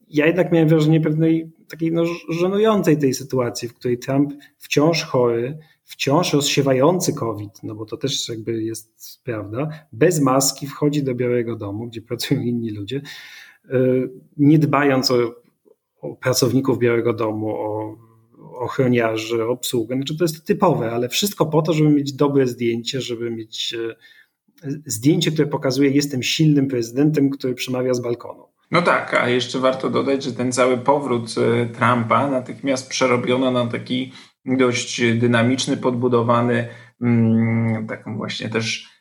ja 0.09 0.27
jednak 0.27 0.53
miałem 0.53 0.69
wrażenie 0.69 1.01
pewnej 1.01 1.53
takiej 1.69 1.93
no, 1.93 2.05
żenującej 2.29 2.99
tej 2.99 3.15
sytuacji, 3.15 3.69
w 3.69 3.75
której 3.75 3.99
Trump 3.99 4.33
wciąż 4.59 5.03
chory, 5.05 5.59
wciąż 5.85 6.33
rozsiewający 6.33 7.15
COVID, 7.15 7.63
no 7.63 7.75
bo 7.75 7.87
to 7.87 7.97
też 7.97 8.29
jakby 8.29 8.63
jest 8.63 9.21
prawda, 9.25 9.69
bez 9.93 10.21
maski 10.21 10.67
wchodzi 10.67 11.03
do 11.03 11.15
Białego 11.15 11.57
Domu, 11.57 11.87
gdzie 11.87 12.03
pracują 12.03 12.41
inni 12.41 12.71
ludzie, 12.71 13.03
y, 13.71 14.11
nie 14.37 14.59
dbając 14.59 15.11
o, 15.11 15.35
o 16.01 16.17
pracowników 16.17 16.79
Białego 16.79 17.13
Domu, 17.13 17.49
o 17.49 17.97
ochroniarzy, 18.63 19.45
obsługę. 19.45 19.97
Znaczy 19.97 20.17
to 20.19 20.25
jest 20.25 20.47
typowe, 20.47 20.91
ale 20.91 21.09
wszystko 21.09 21.47
po 21.47 21.63
to, 21.63 21.73
żeby 21.73 21.91
mieć 21.91 22.13
dobre 22.13 22.47
zdjęcie, 22.47 23.01
żeby 23.01 23.31
mieć 23.31 23.75
e, 23.75 23.95
zdjęcie, 24.87 25.31
które 25.31 25.49
pokazuje, 25.49 25.91
jestem 25.91 26.23
silnym 26.23 26.69
prezydentem, 26.69 27.31
który 27.31 27.55
przemawia 27.55 27.95
z 27.95 28.01
balkonu. 28.01 28.45
No 28.71 28.83
tak, 28.83 29.15
a 29.15 29.29
jeszcze 29.29 29.59
warto 29.59 29.91
dodać, 29.91 30.25
że 30.25 30.33
ten 30.33 30.53
cały 30.53 30.79
powrót 30.79 31.35
e, 31.39 31.67
Trumpa 31.67 32.31
natychmiast 32.31 32.89
przerobiono 32.89 33.51
na 33.51 33.67
taki 33.67 34.13
dość 34.45 35.03
dynamiczny, 35.15 35.77
podbudowany, 35.77 36.69
mm, 37.01 37.87
taką 37.87 38.17
właśnie 38.17 38.49
też 38.49 38.92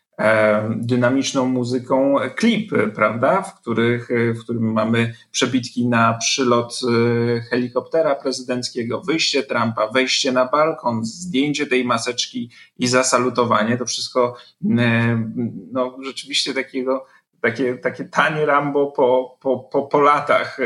dynamiczną 0.70 1.46
muzyką 1.46 2.16
klipy, 2.36 2.92
prawda, 2.96 3.42
w, 3.42 3.62
których, 3.62 4.10
w 4.36 4.40
którym 4.44 4.74
mamy 4.74 5.14
przebitki 5.32 5.88
na 5.88 6.14
przylot 6.14 6.80
e, 6.84 7.42
helikoptera 7.42 8.16
prezydenckiego, 8.16 9.02
wyjście 9.02 9.44
Trumpa, 9.44 9.88
wejście 9.88 10.32
na 10.32 10.46
balkon, 10.46 11.06
zdjęcie 11.06 11.68
tej 11.68 11.86
maseczki 11.86 12.50
i 12.80 12.88
zasalutowanie. 12.88 13.78
To 13.78 13.86
wszystko 13.86 14.36
e, 14.78 15.30
no, 15.72 15.98
rzeczywiście 16.04 16.54
takiego 16.54 17.06
takie, 17.42 17.78
takie 17.78 18.06
tanie 18.06 18.46
Rambo 18.46 18.88
po, 18.88 19.38
po, 19.42 19.60
po, 19.60 19.82
po 19.82 20.02
latach. 20.02 20.58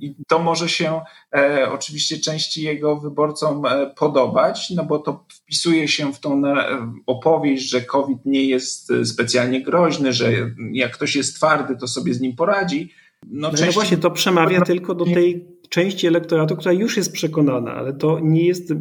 I 0.00 0.14
to 0.28 0.38
może 0.38 0.68
się 0.68 1.00
e, 1.36 1.68
oczywiście 1.72 2.18
części 2.18 2.62
jego 2.62 2.96
wyborcom 2.96 3.66
e, 3.66 3.90
podobać, 3.96 4.70
no 4.70 4.84
bo 4.84 4.98
to 4.98 5.24
wpisuje 5.28 5.88
się 5.88 6.12
w 6.12 6.20
tą 6.20 6.46
e, 6.46 6.66
opowieść, 7.06 7.70
że 7.70 7.80
COVID 7.80 8.18
nie 8.24 8.44
jest 8.44 8.92
specjalnie 9.04 9.62
groźny, 9.62 10.12
że 10.12 10.32
jak 10.72 10.92
ktoś 10.92 11.16
jest 11.16 11.36
twardy, 11.36 11.76
to 11.76 11.88
sobie 11.88 12.14
z 12.14 12.20
nim 12.20 12.36
poradzi. 12.36 12.92
No, 13.26 13.50
no, 13.52 13.66
no 13.66 13.72
właśnie, 13.72 13.96
to 13.96 14.10
przemawia 14.10 14.60
tylko 14.60 14.94
do 14.94 15.04
tej 15.04 15.46
części 15.68 16.06
elektoratu, 16.06 16.56
która 16.56 16.72
już 16.72 16.96
jest 16.96 17.12
przekonana, 17.12 17.74
ale 17.74 17.92
to 17.92 18.20
nie 18.22 18.46
jest 18.46 18.72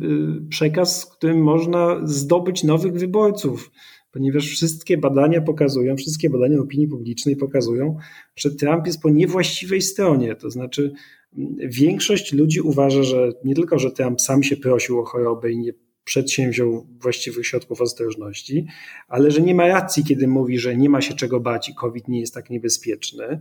przekaz, 0.50 1.02
z 1.02 1.06
którym 1.06 1.44
można 1.44 2.00
zdobyć 2.04 2.64
nowych 2.64 2.94
wyborców 2.94 3.72
ponieważ 4.16 4.48
wszystkie 4.48 4.98
badania 4.98 5.42
pokazują, 5.42 5.98
wszystkie 5.98 6.30
badania 6.30 6.60
opinii 6.60 6.88
publicznej 6.88 7.36
pokazują, 7.36 7.98
że 8.36 8.52
Trump 8.52 8.88
jest 8.88 9.02
po 9.02 9.10
niewłaściwej 9.10 9.82
stronie. 9.82 10.36
To 10.36 10.50
znaczy, 10.50 10.94
mm, 11.38 11.56
większość 11.70 12.34
ludzi 12.34 12.62
uważa, 12.62 13.04
że 13.04 13.32
nie 13.44 13.56
tylko, 13.56 13.80
że 13.80 13.92
Trump 13.92 14.22
sam 14.22 14.44
się 14.44 14.58
prosił 14.58 15.00
o 15.00 15.06
chorobę 15.06 15.52
i 15.52 15.58
nie 15.58 15.74
przedsięwziął 16.04 16.88
właściwych 17.00 17.48
środków 17.48 17.82
ostrożności, 17.82 18.68
ale 19.08 19.32
że 19.32 19.42
nie 19.42 19.56
ma 19.56 19.68
racji, 19.68 20.04
kiedy 20.04 20.28
mówi, 20.28 20.60
że 20.60 20.78
nie 20.78 20.90
ma 20.90 21.02
się 21.02 21.14
czego 21.14 21.40
bać 21.40 21.70
i 21.70 21.76
COVID 21.76 22.08
nie 22.08 22.20
jest 22.20 22.34
tak 22.34 22.50
niebezpieczny. 22.50 23.40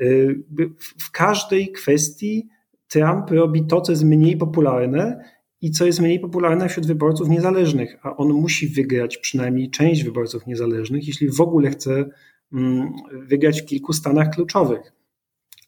Y, 0.00 0.42
w 0.98 1.10
każdej 1.10 1.72
kwestii 1.72 2.48
Trump 2.88 3.30
robi 3.30 3.66
to, 3.66 3.80
co 3.80 3.92
jest 3.92 4.04
mniej 4.04 4.36
popularne, 4.36 5.24
i 5.64 5.70
co 5.70 5.86
jest 5.86 6.00
mniej 6.00 6.20
popularne 6.20 6.68
wśród 6.68 6.86
wyborców 6.86 7.28
niezależnych, 7.28 7.96
a 8.02 8.16
on 8.16 8.32
musi 8.32 8.68
wygrać 8.68 9.18
przynajmniej 9.18 9.70
część 9.70 10.04
wyborców 10.04 10.46
niezależnych, 10.46 11.08
jeśli 11.08 11.30
w 11.30 11.40
ogóle 11.40 11.70
chce 11.70 12.04
mm, 12.52 12.92
wygrać 13.12 13.62
w 13.62 13.64
kilku 13.64 13.92
stanach 13.92 14.30
kluczowych. 14.30 14.92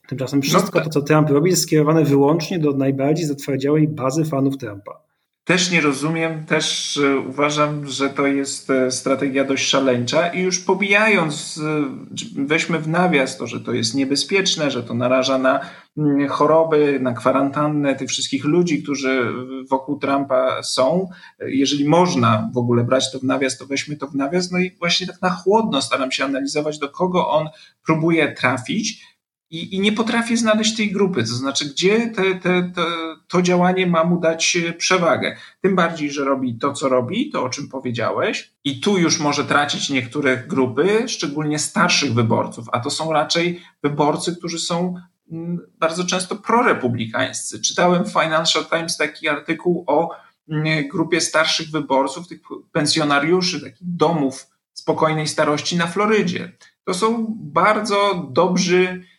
Tymczasem 0.07 0.41
wszystko 0.41 0.79
no 0.79 0.85
to, 0.85 0.91
co 0.91 1.01
Trump 1.01 1.29
robi, 1.29 1.49
jest 1.49 1.61
skierowane 1.61 2.03
wyłącznie 2.03 2.59
do 2.59 2.71
najbardziej 2.71 3.25
zatwardziałej 3.25 3.87
bazy 3.87 4.25
fanów 4.25 4.57
Trumpa. 4.57 5.06
Też 5.47 5.71
nie 5.71 5.81
rozumiem, 5.81 6.45
też 6.45 6.97
e, 6.97 7.19
uważam, 7.19 7.87
że 7.87 8.09
to 8.09 8.27
jest 8.27 8.69
e, 8.69 8.91
strategia 8.91 9.43
dość 9.43 9.67
szaleńcza 9.67 10.27
i 10.27 10.41
już 10.41 10.59
pobijając, 10.59 11.59
e, 11.65 12.45
weźmy 12.45 12.79
w 12.79 12.87
nawias 12.87 13.37
to, 13.37 13.47
że 13.47 13.59
to 13.59 13.73
jest 13.73 13.95
niebezpieczne, 13.95 14.71
że 14.71 14.83
to 14.83 14.93
naraża 14.93 15.37
na 15.37 15.59
mm, 15.97 16.27
choroby, 16.27 16.99
na 17.01 17.13
kwarantannę 17.13 17.95
tych 17.95 18.09
wszystkich 18.09 18.45
ludzi, 18.45 18.83
którzy 18.83 19.33
wokół 19.69 19.99
Trumpa 19.99 20.63
są. 20.63 21.09
Jeżeli 21.39 21.89
można 21.89 22.49
w 22.53 22.57
ogóle 22.57 22.83
brać 22.83 23.11
to 23.11 23.19
w 23.19 23.23
nawias, 23.23 23.57
to 23.57 23.65
weźmy 23.65 23.95
to 23.95 24.07
w 24.07 24.15
nawias. 24.15 24.51
No 24.51 24.59
i 24.59 24.75
właśnie 24.79 25.07
tak 25.07 25.21
na 25.21 25.29
chłodno 25.29 25.81
staram 25.81 26.11
się 26.11 26.25
analizować, 26.25 26.79
do 26.79 26.89
kogo 26.89 27.29
on 27.29 27.49
próbuje 27.85 28.31
trafić 28.31 29.16
i, 29.49 29.75
i 29.75 29.79
nie 29.79 29.91
potrafię 29.91 30.37
znaleźć 30.37 30.75
tej 30.75 30.91
grupy, 30.91 31.23
to 31.23 31.29
znaczy, 31.29 31.65
gdzie 31.65 32.07
te, 32.07 32.35
te, 32.35 32.71
te, 32.75 32.85
to 33.27 33.41
działanie 33.41 33.87
ma 33.87 34.03
mu 34.03 34.19
dać 34.19 34.57
przewagę. 34.77 35.37
Tym 35.61 35.75
bardziej, 35.75 36.11
że 36.11 36.25
robi 36.25 36.57
to, 36.57 36.73
co 36.73 36.89
robi, 36.89 37.29
to 37.29 37.43
o 37.43 37.49
czym 37.49 37.69
powiedziałeś, 37.69 38.53
i 38.63 38.79
tu 38.79 38.97
już 38.97 39.19
może 39.19 39.45
tracić 39.45 39.89
niektóre 39.89 40.37
grupy, 40.37 41.03
szczególnie 41.07 41.59
starszych 41.59 42.13
wyborców, 42.13 42.67
a 42.71 42.79
to 42.79 42.89
są 42.89 43.13
raczej 43.13 43.61
wyborcy, 43.83 44.35
którzy 44.35 44.59
są 44.59 44.95
mm, 45.31 45.59
bardzo 45.79 46.05
często 46.05 46.35
prorepublikańscy. 46.35 47.61
Czytałem 47.61 48.05
w 48.05 48.11
Financial 48.11 48.65
Times 48.65 48.97
taki 48.97 49.27
artykuł 49.27 49.83
o 49.87 50.09
mm, 50.49 50.87
grupie 50.87 51.21
starszych 51.21 51.69
wyborców, 51.69 52.27
tych 52.27 52.41
pensjonariuszy, 52.71 53.61
takich 53.61 53.87
domów 53.95 54.47
spokojnej 54.73 55.27
starości 55.27 55.77
na 55.77 55.87
Florydzie. 55.87 56.51
To 56.83 56.93
są 56.93 57.25
bardzo 57.29 58.27
dobrzy 58.31 59.03
E, 59.07 59.16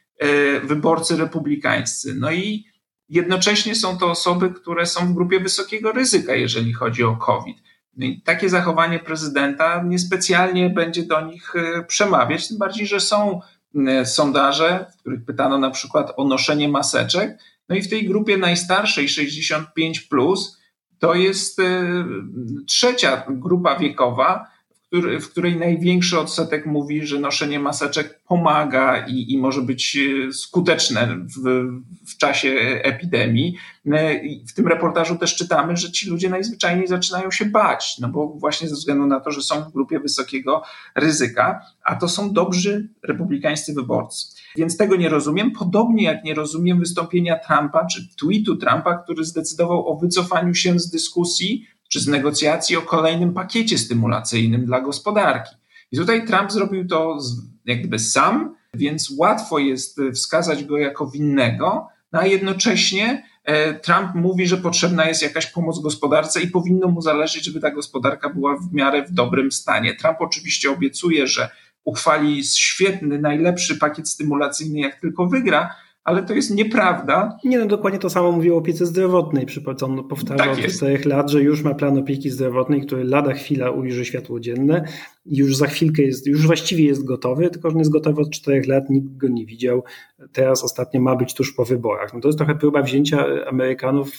wyborcy 0.64 1.16
republikańscy. 1.16 2.14
No 2.14 2.32
i 2.32 2.64
jednocześnie 3.08 3.74
są 3.74 3.98
to 3.98 4.10
osoby, 4.10 4.50
które 4.50 4.86
są 4.86 5.06
w 5.06 5.14
grupie 5.14 5.40
wysokiego 5.40 5.92
ryzyka, 5.92 6.34
jeżeli 6.34 6.72
chodzi 6.72 7.04
o 7.04 7.16
COVID. 7.16 7.56
No 7.96 8.06
i 8.06 8.22
takie 8.22 8.48
zachowanie 8.48 8.98
prezydenta 8.98 9.82
niespecjalnie 9.82 10.70
będzie 10.70 11.02
do 11.02 11.20
nich 11.20 11.56
e, 11.56 11.84
przemawiać, 11.84 12.48
tym 12.48 12.58
bardziej, 12.58 12.86
że 12.86 13.00
są 13.00 13.40
e, 13.86 14.06
sondaże, 14.06 14.86
w 14.94 15.00
których 15.00 15.24
pytano 15.24 15.58
na 15.58 15.70
przykład 15.70 16.12
o 16.16 16.24
noszenie 16.24 16.68
maseczek. 16.68 17.38
No 17.68 17.76
i 17.76 17.82
w 17.82 17.90
tej 17.90 18.08
grupie 18.08 18.36
najstarszej, 18.36 19.08
65, 19.08 20.00
plus, 20.00 20.58
to 20.98 21.14
jest 21.14 21.60
trzecia 22.66 23.22
grupa 23.28 23.76
wiekowa, 23.78 24.46
w 24.92 25.28
której 25.28 25.56
największy 25.56 26.18
odsetek 26.18 26.66
mówi, 26.66 27.06
że 27.06 27.20
noszenie 27.20 27.60
maseczek 27.60 28.20
pomaga 28.28 29.06
i, 29.06 29.32
i 29.32 29.38
może 29.38 29.62
być 29.62 29.96
e, 29.96 30.32
skuteczne 30.32 31.16
w, 31.16 31.68
w 32.06 32.16
czasie 32.16 32.48
epidemii. 32.82 33.56
E, 33.86 34.20
w 34.48 34.54
tym 34.54 34.68
reportażu 34.68 35.16
też 35.16 35.36
czytamy, 35.36 35.76
że 35.76 35.92
ci 35.92 36.10
ludzie 36.10 36.30
najzwyczajniej 36.30 36.86
zaczynają 36.86 37.30
się 37.30 37.44
bać, 37.44 37.98
no 37.98 38.08
bo 38.08 38.28
właśnie 38.28 38.68
ze 38.68 38.74
względu 38.74 39.06
na 39.06 39.20
to, 39.20 39.30
że 39.30 39.42
są 39.42 39.64
w 39.64 39.72
grupie 39.72 40.00
wysokiego 40.00 40.62
ryzyka, 40.94 41.60
a 41.82 41.96
to 41.96 42.08
są 42.08 42.32
dobrzy 42.32 42.88
republikańscy 43.02 43.74
wyborcy. 43.74 44.26
Więc 44.56 44.76
tego 44.76 44.96
nie 44.96 45.08
rozumiem, 45.08 45.50
podobnie 45.50 46.04
jak 46.04 46.24
nie 46.24 46.34
rozumiem 46.34 46.80
wystąpienia 46.80 47.38
Trumpa 47.38 47.86
czy 47.86 48.08
tweetu 48.16 48.56
Trumpa, 48.56 48.98
który 48.98 49.24
zdecydował 49.24 49.88
o 49.88 49.96
wycofaniu 49.96 50.54
się 50.54 50.78
z 50.78 50.90
dyskusji 50.90 51.66
czy 51.88 52.00
z 52.00 52.08
negocjacji 52.08 52.76
o 52.76 52.82
kolejnym 52.82 53.34
pakiecie 53.34 53.78
stymulacyjnym 53.78 54.66
dla 54.66 54.80
gospodarki. 54.80 55.56
I 55.92 55.96
tutaj 55.96 56.26
Trump 56.26 56.52
zrobił 56.52 56.86
to 56.86 57.18
jak 57.64 57.78
gdyby 57.78 57.98
sam, 57.98 58.54
więc 58.74 59.12
łatwo 59.16 59.58
jest 59.58 60.00
wskazać 60.14 60.64
go 60.64 60.78
jako 60.78 61.06
winnego, 61.06 61.88
no 62.12 62.20
a 62.20 62.26
jednocześnie 62.26 63.24
e, 63.44 63.74
Trump 63.74 64.14
mówi, 64.14 64.46
że 64.46 64.56
potrzebna 64.56 65.08
jest 65.08 65.22
jakaś 65.22 65.46
pomoc 65.46 65.78
gospodarce 65.80 66.42
i 66.42 66.48
powinno 66.48 66.88
mu 66.88 67.00
zależeć, 67.00 67.44
żeby 67.44 67.60
ta 67.60 67.70
gospodarka 67.70 68.28
była 68.28 68.56
w 68.56 68.72
miarę 68.72 69.04
w 69.04 69.12
dobrym 69.12 69.52
stanie. 69.52 69.94
Trump 69.94 70.16
oczywiście 70.20 70.70
obiecuje, 70.70 71.26
że 71.26 71.50
uchwali 71.84 72.44
świetny, 72.44 73.18
najlepszy 73.18 73.76
pakiet 73.76 74.08
stymulacyjny, 74.08 74.80
jak 74.80 75.00
tylko 75.00 75.26
wygra, 75.26 75.74
ale 76.08 76.22
to 76.22 76.34
jest 76.34 76.54
nieprawda. 76.54 77.38
Nie, 77.44 77.58
no 77.58 77.66
dokładnie 77.66 77.98
to 77.98 78.10
samo 78.10 78.32
mówił 78.32 78.54
o 78.54 78.58
opiece 78.58 78.86
zdrowotnej. 78.86 79.46
Przypomnę, 79.46 80.02
powtarzał 80.04 80.54
tak 80.54 80.64
od 80.64 80.70
czterech 80.70 81.04
lat, 81.04 81.30
że 81.30 81.42
już 81.42 81.62
ma 81.62 81.74
plan 81.74 81.98
opieki 81.98 82.30
zdrowotnej, 82.30 82.80
który 82.80 83.04
lada 83.04 83.32
chwila 83.32 83.70
ujrzy 83.70 84.04
światło 84.04 84.40
dzienne 84.40 84.84
i 85.26 85.36
już 85.36 85.56
za 85.56 85.66
chwilkę 85.66 86.02
jest, 86.02 86.26
już 86.26 86.46
właściwie 86.46 86.84
jest 86.84 87.04
gotowy, 87.04 87.50
tylko 87.50 87.70
że 87.70 87.76
nie 87.76 87.80
jest 87.80 87.90
gotowy 87.90 88.20
od 88.20 88.30
czterech 88.30 88.66
lat, 88.66 88.90
nikt 88.90 89.16
go 89.16 89.28
nie 89.28 89.46
widział. 89.46 89.84
Teraz 90.32 90.64
ostatnio 90.64 91.00
ma 91.00 91.16
być 91.16 91.34
tuż 91.34 91.52
po 91.52 91.64
wyborach. 91.64 92.14
No 92.14 92.20
to 92.20 92.28
jest 92.28 92.38
trochę 92.38 92.54
próba 92.54 92.82
wzięcia 92.82 93.24
Amerykanów 93.46 94.10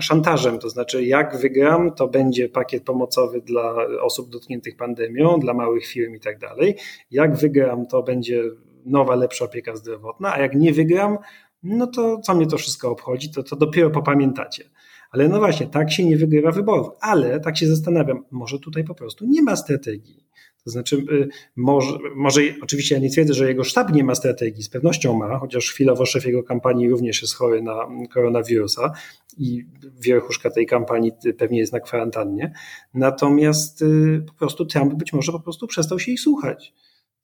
szantażem, 0.00 0.58
to 0.58 0.70
znaczy 0.70 1.04
jak 1.04 1.36
wygram, 1.36 1.94
to 1.94 2.08
będzie 2.08 2.48
pakiet 2.48 2.84
pomocowy 2.84 3.40
dla 3.40 3.74
osób 4.02 4.30
dotkniętych 4.30 4.76
pandemią, 4.76 5.38
dla 5.40 5.54
małych 5.54 5.86
firm 5.86 6.14
i 6.14 6.20
tak 6.20 6.38
dalej. 6.38 6.76
Jak 7.10 7.36
wygram, 7.36 7.86
to 7.86 8.02
będzie 8.02 8.42
nowa, 8.84 9.14
lepsza 9.14 9.44
opieka 9.44 9.76
zdrowotna, 9.76 10.34
a 10.34 10.40
jak 10.40 10.54
nie 10.54 10.72
wygram, 10.72 11.18
no 11.62 11.86
to 11.86 12.18
co 12.18 12.34
mnie 12.34 12.46
to 12.46 12.58
wszystko 12.58 12.90
obchodzi, 12.90 13.30
to, 13.30 13.42
to 13.42 13.56
dopiero 13.56 13.90
popamiętacie. 13.90 14.64
Ale 15.10 15.28
no 15.28 15.38
właśnie, 15.38 15.66
tak 15.66 15.92
się 15.92 16.04
nie 16.04 16.16
wygrywa 16.16 16.50
wyborów. 16.50 16.88
Ale 17.00 17.40
tak 17.40 17.56
się 17.56 17.66
zastanawiam, 17.66 18.24
może 18.30 18.58
tutaj 18.58 18.84
po 18.84 18.94
prostu 18.94 19.26
nie 19.26 19.42
ma 19.42 19.56
strategii. 19.56 20.24
To 20.64 20.70
znaczy, 20.70 20.96
y, 20.96 21.28
może, 21.56 21.98
może 22.16 22.40
oczywiście 22.62 22.94
ja 22.94 23.00
nie 23.00 23.10
twierdzę, 23.10 23.34
że 23.34 23.48
jego 23.48 23.64
sztab 23.64 23.92
nie 23.92 24.04
ma 24.04 24.14
strategii, 24.14 24.62
z 24.62 24.68
pewnością 24.68 25.14
ma, 25.14 25.38
chociaż 25.38 25.70
chwilowo 25.70 26.06
szef 26.06 26.26
jego 26.26 26.42
kampanii 26.42 26.90
również 26.90 27.22
jest 27.22 27.34
chory 27.34 27.62
na 27.62 27.88
koronawirusa 28.12 28.92
i 29.38 29.66
wierchuszka 30.00 30.50
tej 30.50 30.66
kampanii 30.66 31.12
pewnie 31.38 31.58
jest 31.58 31.72
na 31.72 31.80
kwarantannie. 31.80 32.52
Natomiast 32.94 33.82
y, 33.82 34.22
po 34.26 34.32
prostu 34.32 34.66
Trump 34.66 34.94
być 34.94 35.12
może 35.12 35.32
po 35.32 35.40
prostu 35.40 35.66
przestał 35.66 35.98
się 35.98 36.12
ich 36.12 36.20
słuchać 36.20 36.74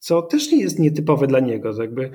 co 0.01 0.21
też 0.21 0.51
nie 0.51 0.59
jest 0.59 0.79
nietypowe 0.79 1.27
dla 1.27 1.39
niego. 1.39 1.73
To 1.73 1.81
jakby 1.81 2.11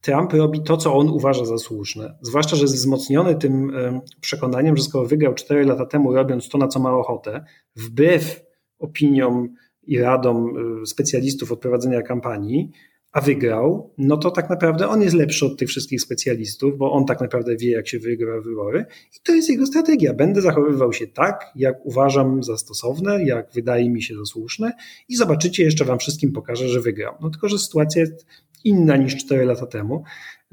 Trump 0.00 0.32
robi 0.32 0.62
to, 0.62 0.76
co 0.76 0.94
on 0.94 1.08
uważa 1.08 1.44
za 1.44 1.58
słuszne. 1.58 2.18
Zwłaszcza, 2.20 2.56
że 2.56 2.62
jest 2.62 2.74
wzmocniony 2.74 3.34
tym 3.34 3.72
przekonaniem, 4.20 4.76
że 4.76 4.82
skoro 4.82 5.06
wygrał 5.06 5.34
4 5.34 5.64
lata 5.64 5.86
temu, 5.86 6.14
robiąc 6.14 6.48
to, 6.48 6.58
na 6.58 6.68
co 6.68 6.80
ma 6.80 6.92
ochotę, 6.92 7.44
wbrew 7.76 8.44
opiniom 8.78 9.54
i 9.82 9.98
radom 9.98 10.56
y, 10.82 10.86
specjalistów 10.86 11.52
od 11.52 11.60
prowadzenia 11.60 12.02
kampanii, 12.02 12.70
a 13.12 13.20
wygrał, 13.20 13.90
no 13.98 14.16
to 14.16 14.30
tak 14.30 14.50
naprawdę 14.50 14.88
on 14.88 15.02
jest 15.02 15.14
lepszy 15.14 15.46
od 15.46 15.58
tych 15.58 15.68
wszystkich 15.68 16.00
specjalistów, 16.00 16.78
bo 16.78 16.92
on 16.92 17.06
tak 17.06 17.20
naprawdę 17.20 17.56
wie, 17.56 17.70
jak 17.70 17.88
się 17.88 17.98
wygrywa 17.98 18.40
wybory 18.40 18.84
i 19.16 19.20
to 19.22 19.34
jest 19.34 19.50
jego 19.50 19.66
strategia. 19.66 20.14
Będę 20.14 20.40
zachowywał 20.40 20.92
się 20.92 21.06
tak, 21.06 21.50
jak 21.56 21.86
uważam 21.86 22.42
za 22.42 22.58
stosowne, 22.58 23.24
jak 23.24 23.52
wydaje 23.52 23.90
mi 23.90 24.02
się 24.02 24.14
za 24.16 24.24
słuszne 24.24 24.72
i 25.08 25.16
zobaczycie, 25.16 25.64
jeszcze 25.64 25.84
wam 25.84 25.98
wszystkim 25.98 26.32
pokażę, 26.32 26.68
że 26.68 26.80
wygram. 26.80 27.14
No 27.20 27.30
tylko, 27.30 27.48
że 27.48 27.58
sytuacja 27.58 28.00
jest 28.00 28.26
inna 28.64 28.96
niż 28.96 29.16
4 29.16 29.44
lata 29.44 29.66
temu 29.66 30.04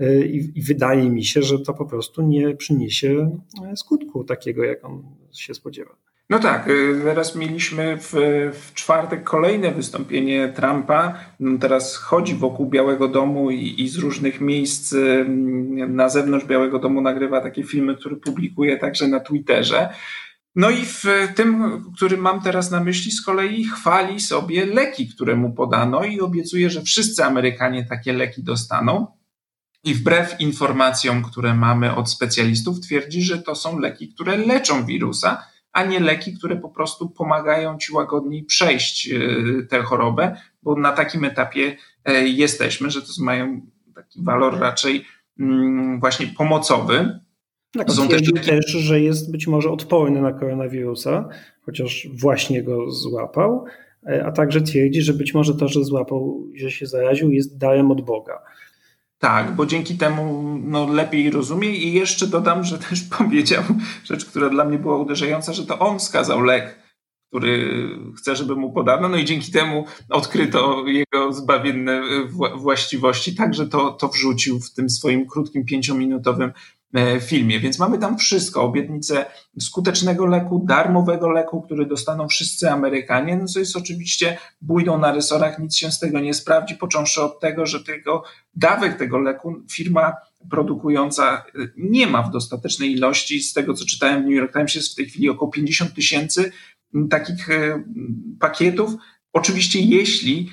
y, 0.02 0.28
i, 0.28 0.60
i 0.60 0.62
wydaje 0.62 1.10
mi 1.10 1.26
się, 1.26 1.42
że 1.42 1.60
to 1.60 1.74
po 1.74 1.86
prostu 1.86 2.22
nie 2.22 2.56
przyniesie 2.56 3.40
e, 3.64 3.78
skutku 3.78 4.24
takiego, 4.24 4.64
jak 4.64 4.86
on 4.86 5.04
się 5.32 5.54
spodziewa. 5.54 6.09
No 6.30 6.40
tak, 6.40 6.68
y, 6.68 7.02
teraz 7.04 7.36
mieliśmy 7.36 7.98
w, 7.98 8.14
w, 8.54 8.74
czwartek 8.74 9.24
kolejne 9.24 9.72
wystąpienie 9.72 10.54
Trumpa. 10.56 11.20
No 11.40 11.58
teraz 11.58 11.96
chodzi 11.96 12.36
wokół 12.36 12.70
Białego 12.70 13.08
Domu 13.08 13.52
i, 13.52 13.82
i, 13.82 13.90
z 13.90 13.98
różnych 13.98 14.42
miejsc 14.42 14.94
y, 14.94 15.26
na 15.88 16.10
zewnątrz 16.10 16.46
Białego 16.46 16.80
Domu 16.80 17.02
nagrywa 17.02 17.42
takie 17.42 17.64
filmy, 17.64 17.96
które 17.96 18.16
publikuje 18.16 18.78
także 18.78 19.08
na 19.08 19.20
Twitterze. 19.20 19.90
No 20.56 20.70
i 20.70 20.86
w 20.86 21.04
tym, 21.36 21.84
który 21.96 22.18
mam 22.18 22.42
teraz 22.42 22.72
na 22.72 22.84
myśli, 22.84 23.12
z 23.12 23.22
kolei 23.22 23.64
chwali 23.64 24.20
sobie 24.20 24.66
leki, 24.66 25.08
które 25.08 25.36
mu 25.36 25.54
podano 25.54 26.04
i 26.04 26.22
obiecuje, 26.22 26.70
że 26.70 26.82
wszyscy 26.82 27.24
Amerykanie 27.24 27.86
takie 27.86 28.14
leki 28.14 28.44
dostaną. 28.44 29.08
I 29.84 29.94
wbrew 29.94 30.42
informacjom, 30.42 31.24
które 31.24 31.54
mamy 31.54 31.96
od 31.96 32.10
specjalistów, 32.10 32.80
twierdzi, 32.80 33.22
że 33.22 33.38
to 33.38 33.56
są 33.56 33.80
leki, 33.80 34.14
które 34.14 34.38
leczą 34.38 34.86
wirusa 34.86 35.49
a 35.74 35.86
nie 35.86 36.00
leki, 36.00 36.34
które 36.34 36.56
po 36.56 36.70
prostu 36.70 37.10
pomagają 37.10 37.78
ci 37.78 37.94
łagodniej 37.94 38.44
przejść 38.44 39.10
e, 39.10 39.20
tę 39.70 39.82
chorobę, 39.82 40.36
bo 40.64 40.76
na 40.76 40.92
takim 40.92 41.24
etapie 41.24 41.78
e, 42.06 42.28
jesteśmy, 42.28 42.92
że 42.92 43.02
to 43.02 43.08
mają 43.20 43.62
taki 43.96 44.24
walor 44.24 44.60
raczej 44.60 45.06
mm, 45.40 46.00
właśnie 46.00 46.28
pomocowy. 46.38 47.20
Tak, 47.72 47.92
są 47.92 48.08
też, 48.08 48.22
też, 48.46 48.66
że 48.66 49.02
jest 49.02 49.32
być 49.32 49.48
może 49.48 49.70
odporny 49.70 50.22
na 50.22 50.34
koronawirusa, 50.34 51.30
chociaż 51.62 52.08
właśnie 52.14 52.64
go 52.64 52.92
złapał, 52.92 53.66
e, 54.08 54.26
a 54.26 54.32
także 54.32 54.62
twierdzi, 54.62 55.02
że 55.02 55.14
być 55.14 55.34
może 55.34 55.56
to, 55.56 55.68
że 55.68 55.84
złapał, 55.84 56.48
że 56.56 56.72
się 56.72 56.86
zaraził, 56.86 57.32
jest 57.32 57.58
darem 57.58 57.92
od 57.92 58.02
Boga. 58.02 58.42
Tak, 59.20 59.56
bo 59.56 59.66
dzięki 59.66 59.98
temu 59.98 60.44
no, 60.64 60.88
lepiej 60.88 61.30
rozumie 61.30 61.70
i 61.70 61.94
jeszcze 61.94 62.28
dodam, 62.28 62.64
że 62.64 62.78
też 62.78 63.02
powiedział 63.18 63.64
rzecz, 64.04 64.26
która 64.26 64.50
dla 64.50 64.66
mnie 64.66 64.80
była 64.80 64.98
uderzająca, 64.98 65.54
że 65.54 65.66
to 65.66 65.80
on 65.80 66.00
wskazał 66.00 66.42
lek, 66.42 66.80
który 67.28 67.70
chce, 68.18 68.36
żeby 68.36 68.56
mu 68.56 68.74
podano, 68.74 69.10
no 69.10 69.18
i 69.18 69.26
dzięki 69.26 69.52
temu 69.52 69.86
odkryto 70.10 70.88
jego 70.88 71.34
zbawienne 71.34 72.02
właściwości, 72.56 73.36
także 73.36 73.68
to, 73.68 73.92
to 73.92 74.08
wrzucił 74.08 74.60
w 74.60 74.74
tym 74.74 74.90
swoim 74.90 75.28
krótkim, 75.28 75.66
pięciominutowym 75.66 76.52
filmie. 77.22 77.60
Więc 77.60 77.80
mamy 77.80 77.98
tam 77.98 78.18
wszystko. 78.18 78.64
Obietnicę 78.64 79.26
skutecznego 79.60 80.26
leku, 80.26 80.66
darmowego 80.68 81.30
leku, 81.30 81.62
który 81.62 81.86
dostaną 81.86 82.28
wszyscy 82.28 82.72
Amerykanie, 82.72 83.38
no 83.38 83.46
co 83.46 83.60
jest 83.60 83.76
oczywiście 83.76 84.38
bójdą 84.62 84.98
na 84.98 85.12
rysorach, 85.12 85.60
nic 85.60 85.76
się 85.76 85.92
z 85.92 86.00
tego 86.00 86.20
nie 86.20 86.34
sprawdzi, 86.34 86.76
począwszy 86.76 87.22
od 87.22 87.40
tego, 87.40 87.66
że 87.66 87.84
tego 87.84 88.24
dawek 88.56 88.98
tego 88.98 89.20
leku 89.20 89.56
firma 89.72 90.14
produkująca 90.50 91.38
e, 91.38 91.68
nie 91.78 92.08
ma 92.08 92.24
w 92.24 92.32
dostatecznej 92.32 92.92
ilości. 92.92 93.44
Z 93.44 93.54
tego, 93.54 93.74
co 93.74 93.86
czytałem 93.86 94.22
w 94.24 94.26
New 94.26 94.36
York 94.36 94.54
Times, 94.54 94.76
jest 94.76 94.92
w 94.92 94.96
tej 94.96 95.06
chwili 95.06 95.30
około 95.30 95.52
50 95.52 95.94
tysięcy 95.94 96.52
takich 97.10 97.50
e, 97.50 97.84
pakietów, 98.40 98.92
Oczywiście, 99.34 99.80
jeśli 99.80 100.50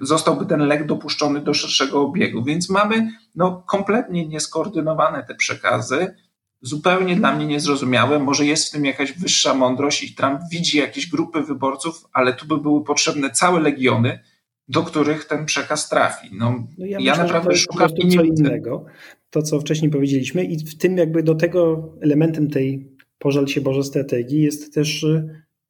zostałby 0.00 0.46
ten 0.46 0.60
lek 0.60 0.86
dopuszczony 0.86 1.40
do 1.40 1.54
szerszego 1.54 2.02
obiegu, 2.02 2.44
więc 2.44 2.70
mamy 2.70 3.10
no, 3.34 3.62
kompletnie 3.66 4.28
nieskoordynowane 4.28 5.24
te 5.24 5.34
przekazy, 5.34 6.14
zupełnie 6.60 7.16
dla 7.16 7.34
mnie 7.34 7.46
niezrozumiałe. 7.46 8.18
Może 8.18 8.46
jest 8.46 8.68
w 8.68 8.72
tym 8.72 8.84
jakaś 8.84 9.12
wyższa 9.12 9.54
mądrość 9.54 10.02
i 10.02 10.14
Trump 10.14 10.40
widzi 10.50 10.78
jakieś 10.78 11.06
grupy 11.10 11.42
wyborców, 11.42 12.04
ale 12.12 12.32
tu 12.32 12.46
by 12.46 12.58
były 12.58 12.84
potrzebne 12.84 13.30
całe 13.30 13.60
legiony, 13.60 14.20
do 14.68 14.82
których 14.82 15.24
ten 15.24 15.46
przekaz 15.46 15.88
trafi. 15.88 16.28
No, 16.32 16.64
no 16.78 16.86
ja, 16.86 16.98
ja 17.00 17.12
myślę, 17.12 17.24
naprawdę 17.24 17.56
szukam 17.56 17.88
co 18.16 18.22
innego. 18.22 18.84
To, 19.30 19.42
co 19.42 19.60
wcześniej 19.60 19.90
powiedzieliśmy, 19.90 20.44
i 20.44 20.64
w 20.64 20.78
tym 20.78 20.96
jakby 20.96 21.22
do 21.22 21.34
tego 21.34 21.92
elementem 22.00 22.50
tej 22.50 22.96
pożal 23.18 23.48
się 23.48 23.60
Boże 23.60 23.84
strategii 23.84 24.42
jest 24.42 24.74
też 24.74 25.06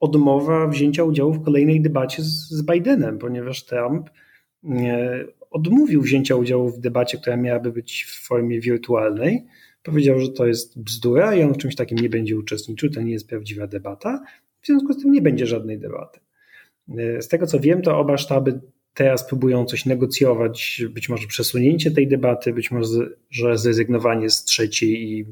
odmowa 0.01 0.67
wzięcia 0.67 1.05
udziału 1.05 1.33
w 1.33 1.45
kolejnej 1.45 1.81
debacie 1.81 2.23
z, 2.23 2.51
z 2.51 2.63
Bidenem, 2.63 3.19
ponieważ 3.19 3.65
Trump 3.65 4.11
e, 4.65 5.25
odmówił 5.51 6.03
wzięcia 6.03 6.37
udziału 6.37 6.71
w 6.71 6.81
debacie, 6.81 7.19
która 7.19 7.37
miałaby 7.37 7.73
być 7.73 8.05
w 8.05 8.27
formie 8.27 8.61
wirtualnej. 8.61 9.47
Powiedział, 9.83 10.21
że 10.21 10.29
to 10.29 10.47
jest 10.47 10.83
bzdura 10.83 11.35
i 11.35 11.43
on 11.43 11.55
w 11.55 11.59
czymś 11.59 11.77
takim 11.77 11.99
nie 11.99 12.09
będzie 12.09 12.37
uczestniczył, 12.37 12.91
to 12.91 13.03
nie 13.03 13.13
jest 13.13 13.29
prawdziwa 13.29 13.67
debata. 13.67 14.25
W 14.61 14.67
związku 14.67 14.93
z 14.93 15.03
tym 15.03 15.13
nie 15.13 15.23
będzie 15.23 15.47
żadnej 15.47 15.79
debaty. 15.79 16.21
E, 16.99 17.23
z 17.23 17.29
tego 17.29 17.47
co 17.47 17.61
wiem, 17.61 17.83
to 17.83 17.99
oba 17.99 18.17
sztaby 18.17 18.61
teraz 18.95 19.29
próbują 19.29 19.65
coś 19.65 19.87
negocjować, 19.87 20.83
być 20.91 21.09
może 21.09 21.27
przesunięcie 21.27 21.91
tej 21.91 22.09
debaty, 22.09 22.53
być 22.53 22.71
może 22.71 23.11
że 23.31 23.59
zrezygnowanie 23.59 24.31
z 24.31 24.45
trzeciej 24.45 25.13
i 25.13 25.27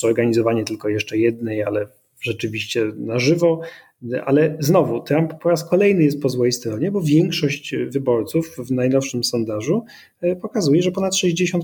zorganizowanie 0.00 0.64
tylko 0.64 0.88
jeszcze 0.88 1.18
jednej, 1.18 1.62
ale 1.62 1.86
rzeczywiście 2.20 2.84
na 2.96 3.18
żywo, 3.18 3.60
ale 4.24 4.56
znowu 4.60 5.02
Trump 5.02 5.34
po 5.42 5.50
raz 5.50 5.68
kolejny 5.68 6.04
jest 6.04 6.22
po 6.22 6.28
złej 6.28 6.52
stronie, 6.52 6.90
bo 6.90 7.00
większość 7.00 7.74
wyborców 7.90 8.56
w 8.58 8.70
najnowszym 8.70 9.24
sondażu 9.24 9.84
e, 10.20 10.36
pokazuje, 10.36 10.82
że 10.82 10.92
ponad 10.92 11.14
60% 11.14 11.58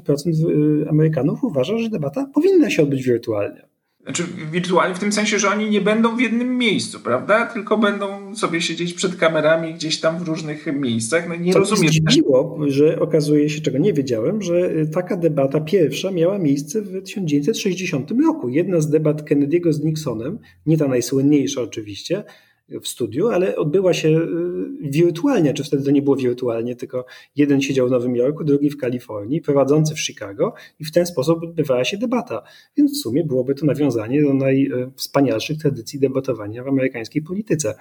e, 0.84 0.88
Amerykanów 0.88 1.44
uważa, 1.44 1.78
że 1.78 1.88
debata 1.88 2.30
powinna 2.34 2.70
się 2.70 2.82
odbyć 2.82 3.02
wirtualnie. 3.04 3.71
Znaczy 4.04 4.24
wirtualnie 4.52 4.94
w 4.94 4.98
tym 4.98 5.12
sensie, 5.12 5.38
że 5.38 5.50
oni 5.50 5.70
nie 5.70 5.80
będą 5.80 6.16
w 6.16 6.20
jednym 6.20 6.58
miejscu, 6.58 7.00
prawda? 7.00 7.46
Tylko 7.46 7.78
będą 7.78 8.36
sobie 8.36 8.60
siedzieć 8.60 8.94
przed 8.94 9.16
kamerami 9.16 9.74
gdzieś 9.74 10.00
tam 10.00 10.18
w 10.18 10.28
różnych 10.28 10.66
miejscach. 10.66 11.28
No 11.28 11.36
nie 11.36 11.52
to 11.52 11.58
rozumiem. 11.58 11.92
zdziwiło, 11.92 12.58
że 12.66 13.00
okazuje 13.00 13.50
się, 13.50 13.60
czego 13.60 13.78
nie 13.78 13.92
wiedziałem, 13.92 14.42
że 14.42 14.70
taka 14.94 15.16
debata 15.16 15.60
pierwsza 15.60 16.10
miała 16.10 16.38
miejsce 16.38 16.82
w 16.82 17.02
1960 17.02 18.12
roku. 18.26 18.48
Jedna 18.48 18.80
z 18.80 18.90
debat 18.90 19.22
Kennedy'ego 19.22 19.72
z 19.72 19.84
Nixonem, 19.84 20.38
nie 20.66 20.78
ta 20.78 20.88
najsłynniejsza 20.88 21.62
oczywiście, 21.62 22.24
w 22.68 22.88
studiu, 22.88 23.28
ale 23.28 23.56
odbyła 23.56 23.94
się 23.94 24.08
y, 24.08 24.90
wirtualnie, 24.90 25.54
czy 25.54 25.64
wtedy 25.64 25.84
to 25.84 25.90
nie 25.90 26.02
było 26.02 26.16
wirtualnie, 26.16 26.76
tylko 26.76 27.04
jeden 27.36 27.62
siedział 27.62 27.88
w 27.88 27.90
Nowym 27.90 28.16
Jorku, 28.16 28.44
drugi 28.44 28.70
w 28.70 28.76
Kalifornii, 28.76 29.40
prowadzący 29.40 29.94
w 29.94 30.00
Chicago 30.00 30.54
i 30.80 30.84
w 30.84 30.92
ten 30.92 31.06
sposób 31.06 31.42
odbywała 31.42 31.84
się 31.84 31.98
debata. 31.98 32.42
Więc 32.76 32.98
w 32.98 33.02
sumie 33.02 33.24
byłoby 33.24 33.54
to 33.54 33.66
nawiązanie 33.66 34.22
do 34.22 34.34
najwspanialszych 34.34 35.58
tradycji 35.58 36.00
debatowania 36.00 36.64
w 36.64 36.68
amerykańskiej 36.68 37.22
polityce. 37.22 37.74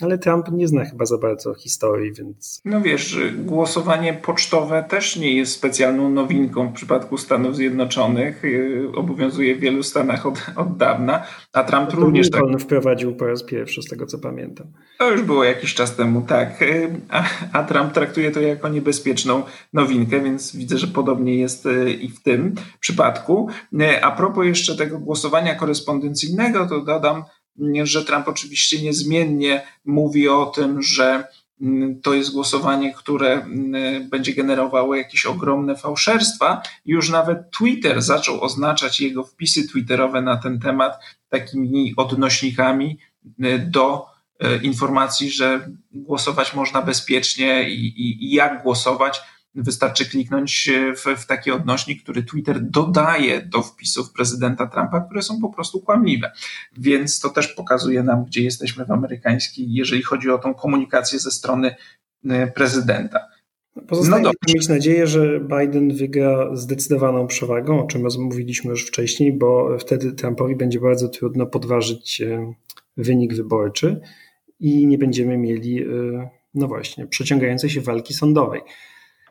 Ale 0.00 0.18
Trump 0.18 0.52
nie 0.52 0.68
zna 0.68 0.84
chyba 0.84 1.06
za 1.06 1.18
bardzo 1.18 1.54
historii, 1.54 2.12
więc. 2.12 2.60
No 2.64 2.80
wiesz, 2.80 3.18
głosowanie 3.36 4.14
pocztowe 4.14 4.84
też 4.88 5.16
nie 5.16 5.36
jest 5.36 5.52
specjalną 5.52 6.10
nowinką 6.10 6.68
w 6.68 6.72
przypadku 6.72 7.18
Stanów 7.18 7.56
Zjednoczonych. 7.56 8.44
Y, 8.44 8.88
obowiązuje 8.94 9.56
w 9.56 9.60
wielu 9.60 9.82
Stanach 9.82 10.26
od, 10.26 10.46
od 10.56 10.76
dawna, 10.76 11.26
a 11.52 11.64
Trump 11.64 11.90
to 11.90 11.96
również 11.96 12.30
tak. 12.30 12.42
wprowadził 12.60 13.16
po 13.16 13.26
raz 13.26 13.42
pierwszy, 13.42 13.82
z 13.82 13.86
tego 13.86 14.06
co 14.06 14.18
pamiętam. 14.18 14.66
To 14.98 15.10
już 15.10 15.22
było 15.22 15.44
jakiś 15.44 15.74
czas 15.74 15.96
temu, 15.96 16.22
tak. 16.22 16.62
Y, 16.62 16.90
a, 17.10 17.24
a 17.52 17.64
Trump 17.64 17.92
traktuje 17.92 18.30
to 18.30 18.40
jako 18.40 18.68
niebezpieczną 18.68 19.42
nowinkę, 19.72 20.20
więc 20.20 20.56
widzę, 20.56 20.78
że 20.78 20.86
podobnie 20.86 21.36
jest 21.36 21.66
y, 21.66 21.92
i 21.92 22.08
w 22.08 22.22
tym 22.22 22.54
przypadku. 22.80 23.48
A 24.02 24.10
propos 24.10 24.46
jeszcze 24.46 24.76
tego 24.76 24.98
głosowania 24.98 25.54
korespondencyjnego, 25.54 26.66
to 26.66 26.80
dodam, 26.80 27.24
że 27.84 28.04
Trump 28.04 28.28
oczywiście 28.28 28.82
niezmiennie 28.82 29.66
mówi 29.84 30.28
o 30.28 30.46
tym, 30.46 30.82
że 30.82 31.24
mm, 31.60 32.00
to 32.00 32.14
jest 32.14 32.32
głosowanie, 32.32 32.94
które 32.94 33.32
mm, 33.32 34.08
będzie 34.08 34.34
generowało 34.34 34.94
jakieś 34.94 35.26
ogromne 35.26 35.76
fałszerstwa. 35.76 36.62
Już 36.84 37.10
nawet 37.10 37.50
Twitter 37.50 38.02
zaczął 38.02 38.40
oznaczać 38.40 39.00
jego 39.00 39.24
wpisy 39.24 39.68
twitterowe 39.68 40.22
na 40.22 40.36
ten 40.36 40.60
temat 40.60 40.98
takimi 41.28 41.94
odnośnikami 41.96 42.98
mm, 43.38 43.70
do 43.70 44.06
e, 44.40 44.56
informacji, 44.56 45.30
że 45.30 45.68
głosować 45.92 46.54
można 46.54 46.82
bezpiecznie 46.82 47.70
i, 47.70 47.86
i, 47.86 48.24
i 48.24 48.34
jak 48.34 48.62
głosować 48.62 49.20
Wystarczy 49.54 50.06
kliknąć 50.06 50.70
w, 50.96 51.20
w, 51.20 51.26
taki 51.26 51.50
odnośnik, 51.50 52.02
który 52.02 52.22
Twitter 52.22 52.62
dodaje 52.62 53.42
do 53.42 53.62
wpisów 53.62 54.12
prezydenta 54.12 54.66
Trumpa, 54.66 55.00
które 55.00 55.22
są 55.22 55.40
po 55.40 55.48
prostu 55.48 55.80
kłamliwe. 55.80 56.32
Więc 56.78 57.20
to 57.20 57.30
też 57.30 57.48
pokazuje 57.48 58.02
nam, 58.02 58.24
gdzie 58.24 58.42
jesteśmy 58.42 58.84
w 58.84 58.90
amerykańskiej, 58.90 59.72
jeżeli 59.72 60.02
chodzi 60.02 60.30
o 60.30 60.38
tą 60.38 60.54
komunikację 60.54 61.18
ze 61.18 61.30
strony 61.30 61.74
e, 62.28 62.46
prezydenta. 62.46 63.20
Pozostaje 63.88 64.22
no 64.22 64.30
mieć 64.48 64.68
nadzieję, 64.68 65.06
że 65.06 65.40
Biden 65.40 65.96
wygra 65.96 66.56
zdecydowaną 66.56 67.26
przewagą, 67.26 67.84
o 67.84 67.86
czym 67.86 68.06
mówiliśmy 68.18 68.70
już 68.70 68.86
wcześniej, 68.86 69.32
bo 69.32 69.78
wtedy 69.78 70.12
Trumpowi 70.12 70.56
będzie 70.56 70.80
bardzo 70.80 71.08
trudno 71.08 71.46
podważyć 71.46 72.20
e, 72.20 72.54
wynik 72.96 73.34
wyborczy 73.34 74.00
i 74.60 74.86
nie 74.86 74.98
będziemy 74.98 75.38
mieli, 75.38 75.82
e, 75.82 75.86
no 76.54 76.68
właśnie, 76.68 77.06
przeciągającej 77.06 77.70
się 77.70 77.80
walki 77.80 78.14
sądowej. 78.14 78.60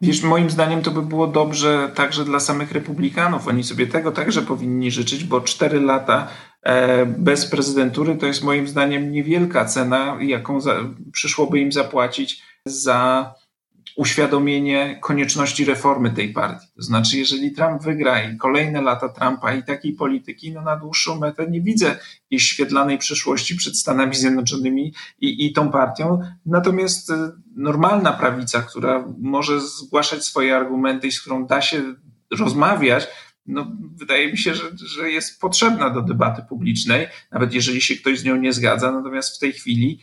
Wiesz, 0.04 0.24
moim 0.24 0.50
zdaniem 0.50 0.82
to 0.82 0.92
by 0.92 1.02
było 1.02 1.28
dobrze 1.28 1.92
także 1.96 2.26
dla 2.26 2.40
samych 2.40 2.72
republikanów. 2.72 3.48
Oni 3.48 3.64
sobie 3.64 3.88
tego 3.88 4.12
także 4.12 4.42
powinni 4.42 4.92
życzyć, 4.92 5.24
bo 5.24 5.42
cztery 5.42 5.82
lata 5.82 6.28
e, 6.64 7.06
bez 7.06 7.46
prezydentury 7.46 8.16
to 8.16 8.26
jest 8.26 8.44
moim 8.44 8.68
zdaniem 8.68 9.12
niewielka 9.12 9.66
cena, 9.66 10.18
jaką 10.22 10.62
za, 10.62 10.76
przyszłoby 11.12 11.60
im 11.60 11.72
zapłacić 11.72 12.42
za 12.66 13.34
uświadomienie 13.96 15.00
konieczności 15.02 15.66
reformy 15.66 16.12
tej 16.12 16.34
partii. 16.34 16.68
To 16.76 16.82
znaczy, 16.82 17.18
jeżeli 17.18 17.52
Trump 17.52 17.84
wygra 17.84 18.24
i 18.24 18.38
kolejne 18.38 18.82
lata 18.82 19.10
Trumpa 19.10 19.54
i 19.54 19.64
takiej 19.64 19.94
polityki, 19.94 20.52
no 20.52 20.62
na 20.62 20.76
dłuższą 20.78 21.20
metę 21.20 21.48
nie 21.52 21.62
widzę 21.62 22.00
jakiejś 22.24 22.44
świetlanej 22.44 22.98
przyszłości 22.98 23.56
przed 23.56 23.78
Stanami 23.78 24.16
Zjednoczonymi 24.16 24.94
i, 25.20 25.46
i 25.46 25.54
tą 25.54 25.72
partią. 25.72 26.20
Natomiast 26.46 27.10
y, 27.10 27.14
normalna 27.56 28.14
prawica, 28.14 28.62
która 28.62 29.06
może 29.20 29.62
zgłaszać 29.62 30.26
swoje 30.26 30.56
argumenty 30.56 31.08
i 31.08 31.12
z 31.12 31.22
którą 31.22 31.46
da 31.46 31.62
się 31.62 31.82
rozmawiać, 32.32 33.08
no, 33.46 33.72
wydaje 33.96 34.32
mi 34.32 34.38
się, 34.38 34.56
że, 34.56 34.64
że 34.76 35.12
jest 35.12 35.42
potrzebna 35.42 35.90
do 35.90 36.02
debaty 36.02 36.42
publicznej, 36.50 37.08
nawet 37.32 37.54
jeżeli 37.54 37.82
się 37.82 37.96
ktoś 37.96 38.20
z 38.20 38.24
nią 38.24 38.36
nie 38.36 38.54
zgadza. 38.54 38.92
Natomiast 38.92 39.36
w 39.36 39.40
tej 39.40 39.54
chwili 39.54 40.00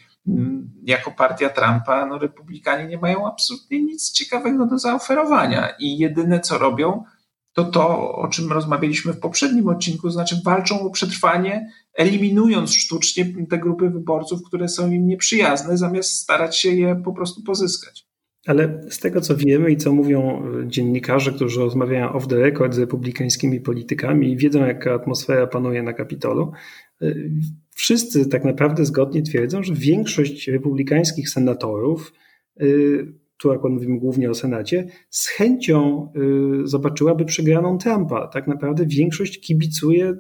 jako 0.83 1.11
partia 1.11 1.49
Trumpa, 1.49 2.07
no 2.07 2.19
republikanie 2.19 2.87
nie 2.87 2.99
mają 2.99 3.27
absolutnie 3.27 3.83
nic 3.83 4.13
ciekawego 4.13 4.67
do 4.67 4.79
zaoferowania 4.79 5.69
i 5.79 5.99
jedyne 5.99 6.41
co 6.41 6.59
robią, 6.59 7.05
to 7.53 7.65
to, 7.65 8.13
o 8.15 8.29
czym 8.29 8.53
rozmawialiśmy 8.53 9.13
w 9.13 9.21
poprzednim 9.21 9.69
odcinku, 9.69 10.11
znaczy 10.11 10.41
walczą 10.45 10.81
o 10.81 10.91
przetrwanie, 10.91 11.71
eliminując 11.95 12.75
sztucznie 12.75 13.47
te 13.51 13.59
grupy 13.59 13.91
wyborców, 13.91 14.41
które 14.47 14.69
są 14.69 14.91
im 14.91 15.07
nieprzyjazne, 15.07 15.79
zamiast 15.79 16.17
starać 16.17 16.59
się 16.59 16.75
je 16.75 17.03
po 17.05 17.13
prostu 17.13 17.43
pozyskać. 17.43 18.11
Ale 18.47 18.81
z 18.91 18.99
tego, 18.99 19.21
co 19.21 19.37
wiemy 19.37 19.71
i 19.71 19.77
co 19.77 19.93
mówią 19.93 20.43
dziennikarze, 20.67 21.33
którzy 21.33 21.61
rozmawiają 21.61 22.13
off 22.13 22.29
the 22.29 22.37
record 22.37 22.75
z 22.75 22.79
republikańskimi 22.79 23.61
politykami 23.61 24.33
i 24.33 24.37
wiedzą, 24.37 24.67
jaka 24.67 24.95
atmosfera 24.95 25.47
panuje 25.47 25.83
na 25.83 25.93
Kapitolu, 25.93 26.53
y, 27.03 27.31
wszyscy 27.81 28.29
tak 28.29 28.45
naprawdę 28.45 28.85
zgodnie 28.85 29.23
twierdzą, 29.23 29.63
że 29.63 29.75
większość 29.75 30.49
republikańskich 30.49 31.29
senatorów, 31.29 32.13
y, 32.63 33.13
tu 33.37 33.51
akurat 33.53 33.75
mówimy 33.75 33.99
głównie 33.99 34.31
o 34.31 34.35
Senacie, 34.35 34.87
z 35.11 35.29
chęcią 35.29 36.09
y, 36.65 36.67
zobaczyłaby 36.67 37.25
przegraną 37.25 37.79
Trumpa. 37.79 38.29
Tak 38.29 38.47
naprawdę 38.47 38.87
większość 38.87 39.41
kibicuje, 39.41 40.15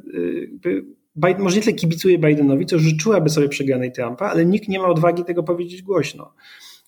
Biden, 1.17 1.43
może 1.43 1.57
nie 1.57 1.63
tyle 1.63 1.77
kibicuje 1.77 2.19
Bidenowi, 2.19 2.67
co 2.67 2.79
życzyłaby 2.79 3.31
sobie 3.31 3.49
przegranej 3.49 3.93
Trumpa, 3.93 4.27
ale 4.27 4.47
nikt 4.47 4.69
nie 4.69 4.79
ma 4.79 4.87
odwagi 4.87 5.25
tego 5.25 5.43
powiedzieć 5.43 5.83
głośno. 5.83 6.35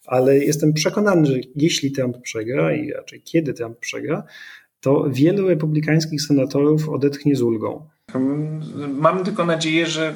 Ale 0.06 0.38
jestem 0.38 0.72
przekonany, 0.72 1.26
że 1.26 1.38
jeśli 1.56 1.92
Trump 1.92 2.20
przegra 2.22 2.76
i 2.76 2.90
raczej 2.90 3.22
kiedy 3.22 3.54
Trump 3.54 3.78
przegra, 3.78 4.24
to 4.80 5.06
wielu 5.10 5.48
republikańskich 5.48 6.22
senatorów 6.22 6.88
odetchnie 6.88 7.36
z 7.36 7.42
ulgą. 7.42 7.88
Mam 8.88 9.24
tylko 9.24 9.46
nadzieję, 9.46 9.86
że 9.86 10.14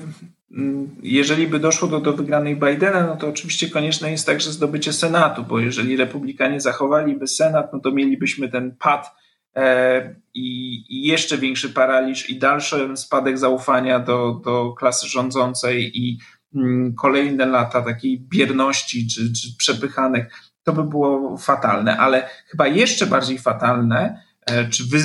jeżeli 1.02 1.46
by 1.46 1.58
doszło 1.58 1.88
do, 1.88 2.00
do 2.00 2.12
wygranej 2.12 2.56
Bidena, 2.56 3.06
no 3.06 3.16
to 3.16 3.28
oczywiście 3.28 3.70
konieczne 3.70 4.10
jest 4.10 4.26
także 4.26 4.52
zdobycie 4.52 4.92
Senatu, 4.92 5.44
bo 5.44 5.58
jeżeli 5.58 5.96
republikanie 5.96 6.60
zachowaliby 6.60 7.26
Senat, 7.26 7.72
no 7.72 7.80
to 7.80 7.92
mielibyśmy 7.92 8.48
ten 8.48 8.76
pad 8.78 9.10
e, 9.56 10.14
i, 10.34 10.74
i, 10.88 11.06
jeszcze 11.06 11.38
większy 11.38 11.70
paraliż 11.70 12.30
i 12.30 12.38
dalszy 12.38 12.96
spadek 12.96 13.38
zaufania 13.38 13.98
do, 13.98 14.40
do 14.44 14.74
klasy 14.78 15.08
rządzącej 15.08 16.00
i 16.00 16.18
mm, 16.54 16.94
kolejne 16.94 17.46
lata 17.46 17.82
takiej 17.82 18.20
bierności 18.20 19.06
czy, 19.06 19.32
czy 19.32 19.56
przepychanek, 19.58 20.32
to 20.62 20.72
by 20.72 20.84
było 20.84 21.38
fatalne, 21.38 21.96
ale 21.96 22.28
chyba 22.46 22.66
jeszcze 22.66 23.06
bardziej 23.06 23.38
fatalne 23.38 24.26
E, 24.46 24.68
czy 24.68 24.84
wy, 24.86 24.98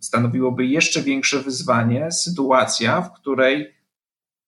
stanowiłoby 0.00 0.66
jeszcze 0.66 1.02
większe 1.02 1.38
wyzwanie 1.38 2.12
sytuacja, 2.12 3.02
w 3.02 3.12
której 3.12 3.75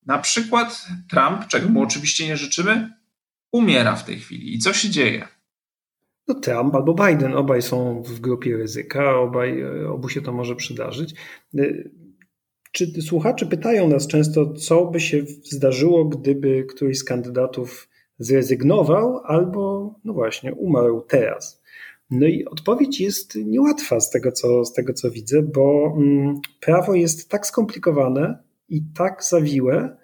na 0.09 0.19
przykład 0.19 0.87
Trump, 1.11 1.47
czego 1.47 1.69
mu 1.69 1.83
oczywiście 1.83 2.27
nie 2.27 2.37
życzymy, 2.37 2.93
umiera 3.53 3.97
w 3.97 4.05
tej 4.05 4.19
chwili. 4.19 4.55
I 4.55 4.59
co 4.59 4.73
się 4.73 4.91
dzieje? 4.91 5.29
No 6.29 6.35
Trump 6.35 6.75
albo 6.75 6.95
Biden, 6.95 7.35
obaj 7.35 7.63
są 7.63 8.03
w 8.03 8.21
grupie 8.21 8.57
ryzyka, 8.57 9.17
obaj, 9.17 9.61
e, 9.61 9.91
obu 9.91 10.09
się 10.09 10.23
to 10.23 10.33
może 10.33 10.57
przydarzyć. 10.57 11.15
E, 11.59 11.65
czy 12.73 13.03
słuchacze 13.03 13.47
pytają 13.47 13.89
nas 13.89 14.07
często, 14.07 14.53
co 14.53 14.87
by 14.87 15.01
się 15.01 15.25
zdarzyło, 15.45 16.05
gdyby 16.05 16.65
któryś 16.65 16.99
z 16.99 17.05
kandydatów 17.05 17.89
zrezygnował 18.19 19.21
albo, 19.25 19.95
no 20.05 20.13
właśnie, 20.13 20.55
umarł 20.55 21.01
teraz? 21.01 21.63
No 22.11 22.27
i 22.27 22.45
odpowiedź 22.45 23.01
jest 23.01 23.35
niełatwa 23.35 24.01
z 24.01 24.11
tego, 24.11 24.33
co, 24.33 24.65
z 24.65 24.73
tego, 24.73 24.93
co 24.93 25.11
widzę, 25.11 25.43
bo 25.43 25.95
mm, 25.97 26.41
prawo 26.61 26.95
jest 26.95 27.31
tak 27.31 27.47
skomplikowane 27.47 28.48
i 28.69 28.83
tak 28.95 29.25
zawiłe, 29.25 29.97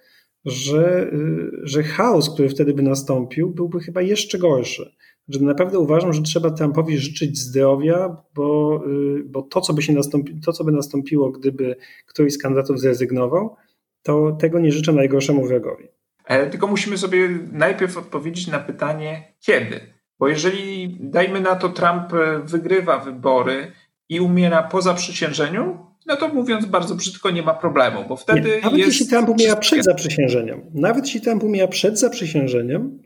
że, 0.44 1.10
y, 1.12 1.50
że 1.62 1.82
chaos, 1.82 2.30
który 2.34 2.48
wtedy 2.48 2.74
by 2.74 2.82
nastąpił, 2.82 3.50
byłby 3.50 3.80
chyba 3.80 4.02
jeszcze 4.02 4.38
gorszy. 4.38 4.94
Że 5.28 5.40
naprawdę 5.40 5.78
uważam, 5.78 6.12
że 6.12 6.22
trzeba 6.22 6.50
Trumpowi 6.50 6.98
życzyć 6.98 7.38
zdrowia, 7.38 8.16
bo, 8.34 8.80
y, 8.86 9.24
bo 9.24 9.42
to, 9.42 9.60
co 9.60 9.74
by 9.74 9.82
się 9.82 9.92
nastąpi, 9.92 10.40
to, 10.40 10.52
co 10.52 10.64
by 10.64 10.72
nastąpiło, 10.72 11.30
gdyby 11.30 11.76
któryś 12.06 12.32
z 12.32 12.38
kandydatów 12.38 12.80
zrezygnował, 12.80 13.56
to 14.02 14.36
tego 14.40 14.60
nie 14.60 14.72
życzę 14.72 14.92
najgorszemu 14.92 15.46
wrogowi. 15.46 15.88
Ale 16.24 16.50
tylko 16.50 16.66
musimy 16.66 16.98
sobie 16.98 17.28
najpierw 17.52 17.96
odpowiedzieć 17.96 18.46
na 18.46 18.58
pytanie, 18.58 19.34
kiedy. 19.40 19.80
Bo 20.18 20.28
jeżeli, 20.28 20.96
dajmy 21.00 21.40
na 21.40 21.56
to, 21.56 21.68
Trump 21.68 22.12
wygrywa 22.44 22.98
wybory 22.98 23.72
i 24.08 24.20
umiera 24.20 24.62
po 24.62 24.82
zaprzysiężeniu, 24.82 25.86
no 26.06 26.16
to 26.16 26.28
mówiąc 26.28 26.66
bardzo 26.66 26.94
brzydko, 26.94 27.30
nie 27.30 27.42
ma 27.42 27.54
problemu, 27.54 28.04
bo 28.08 28.16
wtedy. 28.16 28.48
Nie, 28.48 28.60
nawet 28.60 28.78
jest... 28.78 28.88
jeśli 28.88 29.06
Trump 29.06 29.28
umiera 29.28 29.56
przed 29.56 29.84
zaprzysiężeniem, 29.84 30.62
nawet 30.74 31.04
jeśli 31.04 31.20
Trump 31.20 31.42
umiera 31.42 31.68
przed 31.68 31.98
zaprzysiężeniem, 31.98 32.98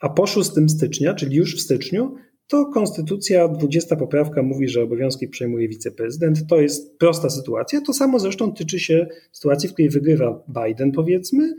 a 0.00 0.08
po 0.08 0.26
6 0.26 0.50
stycznia, 0.68 1.14
czyli 1.14 1.36
już 1.36 1.56
w 1.56 1.60
styczniu, 1.60 2.14
to 2.46 2.66
konstytucja, 2.66 3.48
20 3.48 3.96
poprawka 3.96 4.42
mówi, 4.42 4.68
że 4.68 4.82
obowiązki 4.82 5.28
przejmuje 5.28 5.68
wiceprezydent. 5.68 6.46
To 6.46 6.60
jest 6.60 6.98
prosta 6.98 7.30
sytuacja. 7.30 7.80
To 7.80 7.92
samo 7.92 8.18
zresztą 8.18 8.54
tyczy 8.54 8.80
się 8.80 9.06
sytuacji, 9.32 9.68
w 9.68 9.72
której 9.72 9.90
wygrywa 9.90 10.44
Biden, 10.48 10.92
powiedzmy, 10.92 11.54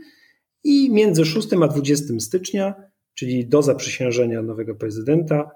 i 0.64 0.90
między 0.90 1.24
6 1.24 1.48
a 1.52 1.68
20 1.68 2.04
stycznia 2.20 2.74
czyli 3.14 3.46
do 3.46 3.62
zaprzysiężenia 3.62 4.42
nowego 4.42 4.74
prezydenta, 4.74 5.50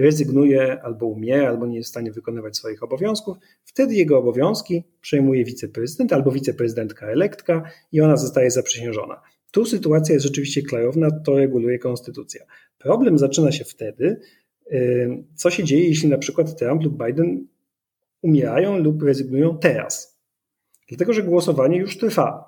rezygnuje 0.00 0.82
albo 0.82 1.06
umiera, 1.06 1.48
albo 1.48 1.66
nie 1.66 1.76
jest 1.76 1.88
w 1.88 1.90
stanie 1.90 2.12
wykonywać 2.12 2.56
swoich 2.56 2.82
obowiązków, 2.82 3.36
wtedy 3.64 3.94
jego 3.94 4.18
obowiązki 4.18 4.84
przejmuje 5.00 5.44
wiceprezydent 5.44 6.12
albo 6.12 6.30
wiceprezydentka 6.30 7.06
elektka 7.06 7.62
i 7.92 8.00
ona 8.00 8.16
zostaje 8.16 8.50
zaprzysiężona. 8.50 9.20
Tu 9.50 9.64
sytuacja 9.64 10.12
jest 10.12 10.26
rzeczywiście 10.26 10.62
klarowna, 10.62 11.10
to 11.10 11.36
reguluje 11.36 11.78
konstytucja. 11.78 12.44
Problem 12.78 13.18
zaczyna 13.18 13.52
się 13.52 13.64
wtedy, 13.64 14.20
y, 14.72 15.24
co 15.34 15.50
się 15.50 15.64
dzieje, 15.64 15.88
jeśli 15.88 16.08
na 16.08 16.18
przykład 16.18 16.58
Trump 16.58 16.82
lub 16.82 17.04
Biden 17.06 17.46
umierają 18.22 18.78
lub 18.78 19.02
rezygnują 19.02 19.58
teraz. 19.58 20.20
Dlatego, 20.88 21.12
że 21.12 21.22
głosowanie 21.22 21.78
już 21.78 21.98
trwa. 21.98 22.44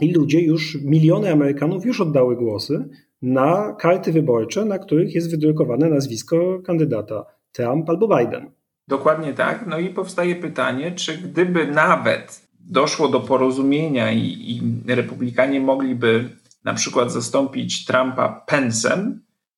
I 0.00 0.12
ludzie 0.12 0.40
już, 0.40 0.78
miliony 0.82 1.32
Amerykanów 1.32 1.86
już 1.86 2.00
oddały 2.00 2.36
głosy 2.36 2.88
na 3.22 3.76
karty 3.78 4.12
wyborcze, 4.12 4.64
na 4.64 4.78
których 4.78 5.14
jest 5.14 5.30
wydrukowane 5.30 5.88
nazwisko 5.88 6.58
kandydata 6.66 7.24
Trump 7.52 7.90
albo 7.90 8.18
Biden. 8.18 8.50
Dokładnie 8.88 9.34
tak. 9.34 9.66
No 9.66 9.78
i 9.78 9.90
powstaje 9.90 10.36
pytanie, 10.36 10.92
czy 10.92 11.18
gdyby 11.18 11.66
nawet 11.66 12.48
doszło 12.60 13.08
do 13.08 13.20
porozumienia 13.20 14.12
i, 14.12 14.26
i 14.26 14.62
republikanie 14.94 15.60
mogliby 15.60 16.28
na 16.64 16.74
przykład 16.74 17.12
zastąpić 17.12 17.84
Trumpa 17.84 18.44
Pence'em, 18.50 19.12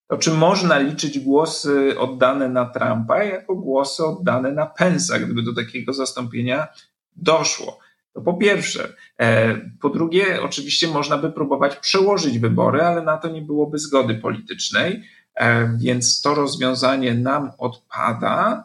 to 0.07 0.17
czy 0.17 0.31
można 0.31 0.79
liczyć 0.79 1.19
głosy 1.19 1.99
oddane 1.99 2.49
na 2.49 2.67
Trumpa 2.67 3.25
jako 3.25 3.55
głosy 3.55 4.05
oddane 4.05 4.53
na 4.53 4.71
Pence'a, 4.81 5.21
gdyby 5.25 5.43
do 5.43 5.55
takiego 5.55 5.93
zastąpienia 5.93 6.69
doszło? 7.17 7.79
To 8.15 8.21
po 8.21 8.35
pierwsze. 8.35 8.89
E, 9.21 9.57
po 9.81 9.91
drugie, 9.91 10.43
oczywiście 10.43 10.89
można 10.89 11.19
by 11.19 11.33
próbować 11.33 11.77
przełożyć 11.77 12.39
wybory, 12.39 12.83
ale 12.83 13.03
na 13.03 13.17
to 13.17 13.29
nie 13.29 13.43
byłoby 13.43 13.79
zgody 13.79 14.15
politycznej, 14.15 15.03
e, 15.35 15.77
więc 15.79 16.23
to 16.23 16.35
rozwiązanie 16.35 17.15
nam 17.15 17.51
odpada. 17.59 18.65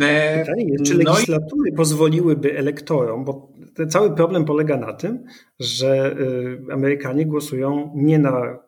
E, 0.00 0.40
Pytanie 0.40 0.64
jest, 0.68 0.84
czy 0.84 0.98
no 0.98 1.12
legislatury 1.12 1.70
i... 1.70 1.72
pozwoliłyby 1.72 2.58
elektorom, 2.58 3.24
bo 3.24 3.48
cały 3.88 4.14
problem 4.14 4.44
polega 4.44 4.76
na 4.76 4.92
tym, 4.92 5.24
że 5.60 6.16
Amerykanie 6.72 7.26
głosują 7.26 7.92
nie 7.94 8.18
na 8.18 8.65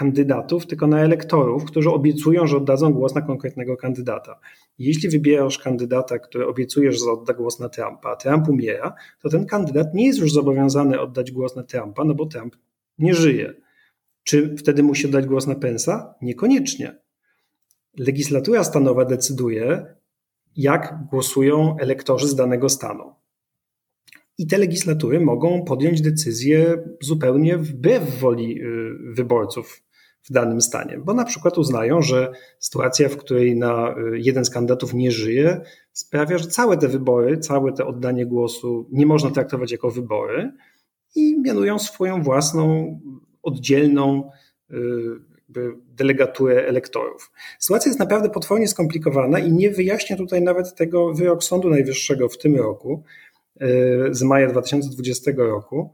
kandydatów, 0.00 0.66
tylko 0.66 0.86
na 0.86 1.00
elektorów, 1.00 1.64
którzy 1.64 1.90
obiecują, 1.90 2.46
że 2.46 2.56
oddadzą 2.56 2.92
głos 2.92 3.14
na 3.14 3.22
konkretnego 3.22 3.76
kandydata. 3.76 4.40
Jeśli 4.78 5.08
wybierasz 5.08 5.58
kandydata, 5.58 6.18
który 6.18 6.46
obiecujesz, 6.46 7.00
że 7.04 7.10
odda 7.10 7.34
głos 7.34 7.60
na 7.60 7.68
Trumpa, 7.68 8.10
a 8.10 8.16
Trump 8.16 8.48
umiera, 8.48 8.94
to 9.22 9.28
ten 9.28 9.46
kandydat 9.46 9.94
nie 9.94 10.06
jest 10.06 10.18
już 10.18 10.32
zobowiązany 10.32 11.00
oddać 11.00 11.30
głos 11.30 11.56
na 11.56 11.62
Trumpa, 11.62 12.04
no 12.04 12.14
bo 12.14 12.26
Trump 12.26 12.56
nie 12.98 13.14
żyje. 13.14 13.54
Czy 14.22 14.56
wtedy 14.56 14.82
musi 14.82 15.06
oddać 15.06 15.26
głos 15.26 15.46
na 15.46 15.54
Pensa? 15.54 16.14
Niekoniecznie. 16.22 16.98
Legislatura 17.98 18.64
stanowa 18.64 19.04
decyduje, 19.04 19.94
jak 20.56 20.98
głosują 21.10 21.76
elektorzy 21.78 22.28
z 22.28 22.34
danego 22.34 22.68
stanu. 22.68 23.14
I 24.38 24.46
te 24.46 24.58
legislatury 24.58 25.20
mogą 25.20 25.64
podjąć 25.64 26.00
decyzje 26.00 26.82
zupełnie 27.00 27.58
wbrew 27.58 28.20
woli 28.20 28.62
y, 28.62 29.14
wyborców 29.14 29.89
w 30.22 30.32
danym 30.32 30.60
stanie, 30.60 30.98
bo 30.98 31.14
na 31.14 31.24
przykład 31.24 31.58
uznają, 31.58 32.02
że 32.02 32.32
sytuacja, 32.58 33.08
w 33.08 33.16
której 33.16 33.56
na 33.56 33.94
y, 34.14 34.18
jeden 34.18 34.44
z 34.44 34.50
kandydatów 34.50 34.94
nie 34.94 35.12
żyje, 35.12 35.60
sprawia, 35.92 36.38
że 36.38 36.46
całe 36.46 36.76
te 36.76 36.88
wybory, 36.88 37.38
całe 37.38 37.72
te 37.72 37.86
oddanie 37.86 38.26
głosu 38.26 38.88
nie 38.92 39.06
można 39.06 39.30
traktować 39.30 39.72
jako 39.72 39.90
wybory 39.90 40.52
i 41.14 41.40
mianują 41.40 41.78
swoją 41.78 42.22
własną, 42.22 42.98
oddzielną 43.42 44.30
y, 44.70 44.76
delegaturę 45.96 46.66
elektorów. 46.66 47.32
Sytuacja 47.58 47.88
jest 47.88 47.98
naprawdę 47.98 48.30
potwornie 48.30 48.68
skomplikowana 48.68 49.38
i 49.38 49.52
nie 49.52 49.70
wyjaśnia 49.70 50.16
tutaj 50.16 50.42
nawet 50.42 50.74
tego 50.74 51.14
wyrok 51.14 51.44
Sądu 51.44 51.70
Najwyższego 51.70 52.28
w 52.28 52.38
tym 52.38 52.56
roku 52.56 53.02
y, 53.62 53.66
z 54.10 54.22
maja 54.22 54.46
2020 54.48 55.30
roku, 55.36 55.92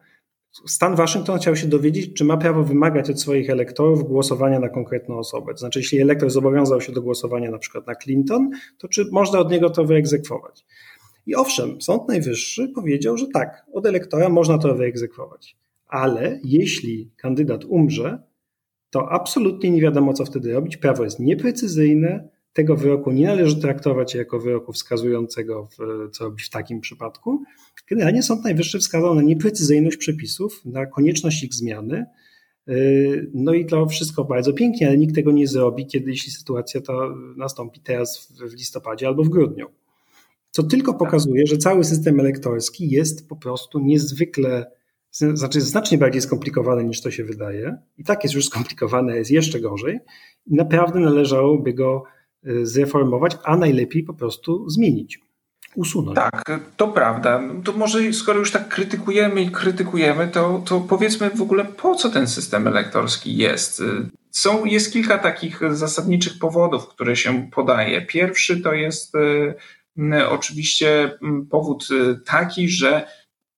Stan 0.67 0.97
Waszyngton 0.97 1.39
chciał 1.39 1.57
się 1.57 1.67
dowiedzieć, 1.67 2.15
czy 2.15 2.25
ma 2.25 2.37
prawo 2.37 2.63
wymagać 2.63 3.11
od 3.11 3.21
swoich 3.21 3.51
elektorów 3.51 4.09
głosowania 4.09 4.61
na 4.61 4.69
konkretną 4.69 5.19
osobę. 5.19 5.53
To 5.53 5.59
znaczy, 5.59 5.79
jeśli 5.79 6.01
elektor 6.01 6.31
zobowiązał 6.31 6.81
się 6.81 6.93
do 6.93 7.03
głosowania 7.03 7.51
na 7.51 7.59
przykład 7.59 7.87
na 7.87 7.95
Clinton, 7.95 8.51
to 8.79 8.89
czy 8.89 9.05
można 9.13 9.39
od 9.39 9.51
niego 9.51 9.71
to 9.71 9.85
wyegzekwować? 9.85 10.65
I 11.27 11.35
owszem, 11.35 11.81
Sąd 11.81 12.09
Najwyższy 12.09 12.69
powiedział, 12.69 13.19
że 13.19 13.27
tak, 13.35 13.67
od 13.73 13.87
elektora 13.87 14.29
można 14.29 14.59
to 14.59 14.75
wyegzekwować. 14.75 15.57
Ale 15.87 16.41
jeśli 16.45 17.11
kandydat 17.17 17.65
umrze, 17.65 18.23
to 18.91 19.13
absolutnie 19.13 19.71
nie 19.71 19.81
wiadomo, 19.81 20.13
co 20.13 20.25
wtedy 20.25 20.53
robić. 20.53 20.77
Prawo 20.77 21.05
jest 21.05 21.21
nieprecyzyjne, 21.21 22.29
tego 22.57 22.77
wyroku 22.77 23.13
nie 23.13 23.27
należy 23.27 23.61
traktować 23.61 24.15
jako 24.15 24.39
wyroku 24.39 24.73
wskazującego, 24.73 25.69
w, 25.79 26.11
co 26.11 26.25
robić 26.25 26.47
w 26.47 26.51
takim 26.51 26.81
przypadku. 26.81 27.43
Generalnie 27.91 28.23
Sąd 28.23 28.45
Najwyższy 28.45 28.79
wskazał 28.79 29.15
na 29.15 29.23
nieprecyzyjność 29.23 29.97
przepisów, 29.97 30.65
na 30.65 30.87
konieczność 30.87 31.43
ich 31.43 31.55
zmiany. 31.55 32.07
Yy, 32.67 33.31
no 33.35 33.55
i 33.55 33.67
to 33.67 33.87
wszystko 33.87 34.25
bardzo 34.25 34.53
pięknie, 34.53 34.89
ale 34.89 34.99
nikt 34.99 35.15
tego 35.15 35.33
nie 35.33 35.47
zrobi, 35.47 35.87
kiedy 35.87 36.11
jeśli 36.11 36.33
sytuacja 36.33 36.81
ta 36.81 36.93
nastąpi 37.37 37.81
teraz 37.81 38.33
w 38.51 38.55
listopadzie 38.55 39.07
albo 39.07 39.25
w 39.25 39.29
grudniu. 39.29 39.67
Co 40.51 40.63
tylko 40.63 40.95
pokazuje, 40.95 41.47
że 41.47 41.57
cały 41.57 41.85
system 41.85 42.21
elektorski 42.21 42.91
jest 42.91 43.29
po 43.29 43.37
prostu 43.37 43.79
niezwykle, 43.79 44.71
znaczy 45.11 45.61
znacznie 45.61 45.99
bardziej 45.99 46.23
skomplikowany 46.23 46.85
niż 46.85 47.01
to 47.01 47.11
się 47.11 47.25
wydaje. 47.25 47.77
I 47.99 48.05
tak 48.05 48.25
jest 48.25 48.35
już 48.35 48.47
skomplikowane, 48.47 49.17
jest 49.17 49.31
jeszcze 49.31 49.61
gorzej. 49.61 49.99
I 50.47 50.55
naprawdę 50.55 51.01
należałoby 51.01 51.75
go 51.75 52.05
zreformować, 52.63 53.37
a 53.45 53.57
najlepiej 53.57 54.03
po 54.03 54.15
prostu 54.15 54.71
zmienić, 54.71 55.19
usunąć. 55.75 56.17
Tak, 56.17 56.61
to 56.77 56.89
prawda. 56.89 57.41
To 57.65 57.73
może 57.73 58.13
skoro 58.13 58.39
już 58.39 58.53
tak 58.53 58.69
krytykujemy 58.69 59.43
i 59.43 59.51
krytykujemy, 59.51 60.29
to, 60.29 60.63
to 60.67 60.81
powiedzmy 60.81 61.31
w 61.31 61.43
ogóle 61.43 61.65
po 61.65 61.95
co 61.95 62.11
ten 62.11 62.29
system 62.29 62.67
elektorski 62.67 63.37
jest. 63.37 63.83
Są, 64.31 64.65
jest 64.65 64.93
kilka 64.93 65.19
takich 65.19 65.61
zasadniczych 65.71 66.39
powodów, 66.39 66.89
które 66.89 67.17
się 67.17 67.51
podaje. 67.51 68.03
Pierwszy 68.03 68.61
to 68.61 68.73
jest 68.73 69.15
y, 69.15 70.29
oczywiście 70.29 71.19
powód 71.51 71.89
y, 71.91 72.21
taki, 72.27 72.69
że 72.69 73.07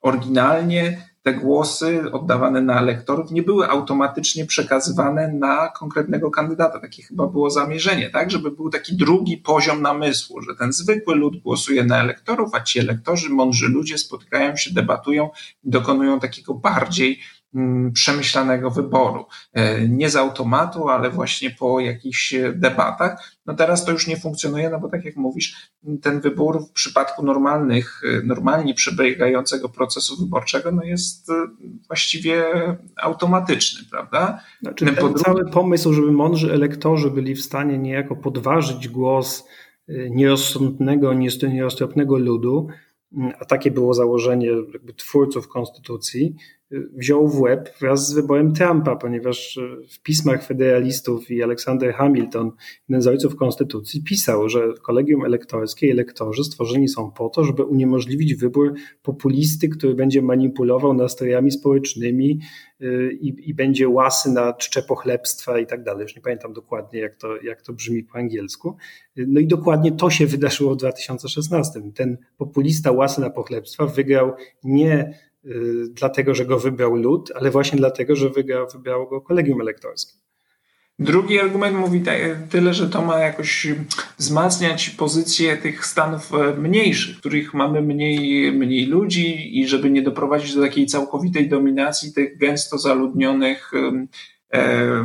oryginalnie 0.00 1.07
te 1.28 1.34
głosy 1.34 2.12
oddawane 2.12 2.62
na 2.62 2.80
elektorów 2.80 3.30
nie 3.30 3.42
były 3.42 3.68
automatycznie 3.68 4.46
przekazywane 4.46 5.32
na 5.32 5.68
konkretnego 5.68 6.30
kandydata. 6.30 6.80
Takie 6.80 7.02
chyba 7.02 7.26
było 7.26 7.50
zamierzenie, 7.50 8.10
tak? 8.10 8.30
Żeby 8.30 8.50
był 8.50 8.70
taki 8.70 8.96
drugi 8.96 9.36
poziom 9.36 9.82
namysłu, 9.82 10.42
że 10.42 10.54
ten 10.58 10.72
zwykły 10.72 11.14
lud 11.14 11.42
głosuje 11.42 11.84
na 11.84 12.00
elektorów, 12.00 12.54
a 12.54 12.60
ci 12.60 12.78
elektorzy, 12.78 13.30
mądrzy 13.30 13.68
ludzie 13.68 13.98
spotykają 13.98 14.56
się, 14.56 14.74
debatują 14.74 15.30
i 15.64 15.70
dokonują 15.70 16.20
takiego 16.20 16.54
bardziej 16.54 17.20
przemyślanego 17.92 18.70
wyboru. 18.70 19.26
E, 19.52 19.88
nie 19.88 20.10
z 20.10 20.16
automatu, 20.16 20.88
ale 20.88 21.10
właśnie 21.10 21.50
po 21.50 21.80
jakichś 21.80 22.34
debatach. 22.54 23.32
No 23.46 23.54
teraz 23.54 23.84
to 23.84 23.92
już 23.92 24.06
nie 24.06 24.16
funkcjonuje, 24.16 24.70
no 24.70 24.80
bo 24.80 24.88
tak 24.88 25.04
jak 25.04 25.16
mówisz, 25.16 25.72
ten 26.02 26.20
wybór 26.20 26.62
w 26.64 26.72
przypadku 26.72 27.22
normalnych, 27.22 28.00
e, 28.04 28.26
normalnie 28.26 28.74
przebiegającego 28.74 29.68
procesu 29.68 30.16
wyborczego, 30.16 30.72
no 30.72 30.84
jest 30.84 31.30
e, 31.30 31.34
właściwie 31.86 32.44
automatyczny, 32.96 33.88
prawda? 33.90 34.40
Znaczy 34.62 34.84
ten 34.84 34.94
drugi... 34.94 35.24
cały 35.24 35.50
pomysł, 35.50 35.92
żeby 35.92 36.12
mądrzy 36.12 36.52
elektorzy 36.52 37.10
byli 37.10 37.34
w 37.34 37.42
stanie 37.42 37.78
niejako 37.78 38.16
podważyć 38.16 38.88
głos 38.88 39.44
nierozsądnego, 40.10 41.14
nieroztropnego 41.52 42.18
ludu, 42.18 42.68
a 43.40 43.44
takie 43.44 43.70
było 43.70 43.94
założenie 43.94 44.50
twórców 44.96 45.48
konstytucji, 45.48 46.36
wziął 46.70 47.28
w 47.28 47.40
łeb 47.40 47.70
wraz 47.80 48.08
z 48.08 48.12
wyborem 48.12 48.52
Trumpa, 48.52 48.96
ponieważ 48.96 49.58
w 49.90 50.02
pismach 50.02 50.44
federalistów 50.46 51.30
i 51.30 51.42
Aleksander 51.42 51.94
Hamilton, 51.94 52.50
jeden 52.88 53.02
z 53.02 53.06
ojców 53.06 53.36
konstytucji, 53.36 54.02
pisał, 54.02 54.48
że 54.48 54.68
kolegium 54.82 55.24
elektorskie 55.24 55.86
i 55.86 55.90
elektorzy 55.90 56.44
stworzeni 56.44 56.88
są 56.88 57.10
po 57.10 57.28
to, 57.28 57.44
żeby 57.44 57.64
uniemożliwić 57.64 58.34
wybór 58.34 58.74
populisty, 59.02 59.68
który 59.68 59.94
będzie 59.94 60.22
manipulował 60.22 60.94
nastrojami 60.94 61.50
społecznymi 61.50 62.40
y, 62.82 63.18
i, 63.20 63.50
i 63.50 63.54
będzie 63.54 63.88
łasy 63.88 64.32
na 64.32 64.52
czcze 64.52 64.82
pochlebstwa 64.82 65.58
i 65.58 65.66
tak 65.66 65.84
dalej. 65.84 66.02
Już 66.02 66.16
nie 66.16 66.22
pamiętam 66.22 66.52
dokładnie, 66.52 67.00
jak 67.00 67.16
to, 67.16 67.42
jak 67.42 67.62
to 67.62 67.72
brzmi 67.72 68.04
po 68.04 68.18
angielsku. 68.18 68.76
No 69.16 69.40
i 69.40 69.46
dokładnie 69.46 69.92
to 69.92 70.10
się 70.10 70.26
wydarzyło 70.26 70.74
w 70.74 70.76
2016. 70.76 71.80
Ten 71.94 72.18
populista 72.36 72.92
łasy 72.92 73.20
na 73.20 73.30
pochlebstwa 73.30 73.86
wygrał 73.86 74.32
nie 74.64 75.27
dlatego, 75.88 76.34
że 76.34 76.44
go 76.44 76.58
wybrał 76.58 76.96
lud, 76.96 77.32
ale 77.34 77.50
właśnie 77.50 77.78
dlatego, 77.78 78.16
że 78.16 78.30
wybrał, 78.30 78.66
wybrało 78.72 79.06
go 79.06 79.20
kolegium 79.20 79.60
elektorskie. 79.60 80.18
Drugi 81.00 81.40
argument 81.40 81.76
mówi 81.76 82.02
tyle, 82.50 82.74
że 82.74 82.88
to 82.90 83.02
ma 83.02 83.18
jakoś 83.18 83.66
wzmacniać 84.18 84.90
pozycję 84.90 85.56
tych 85.56 85.86
stanów 85.86 86.34
e, 86.34 86.54
mniejszych, 86.54 87.16
w 87.16 87.20
których 87.20 87.54
mamy 87.54 87.82
mniej, 87.82 88.52
mniej 88.52 88.86
ludzi 88.86 89.58
i 89.60 89.68
żeby 89.68 89.90
nie 89.90 90.02
doprowadzić 90.02 90.54
do 90.54 90.62
takiej 90.62 90.86
całkowitej 90.86 91.48
dominacji 91.48 92.12
tych 92.12 92.38
gęsto 92.38 92.78
zaludnionych 92.78 93.72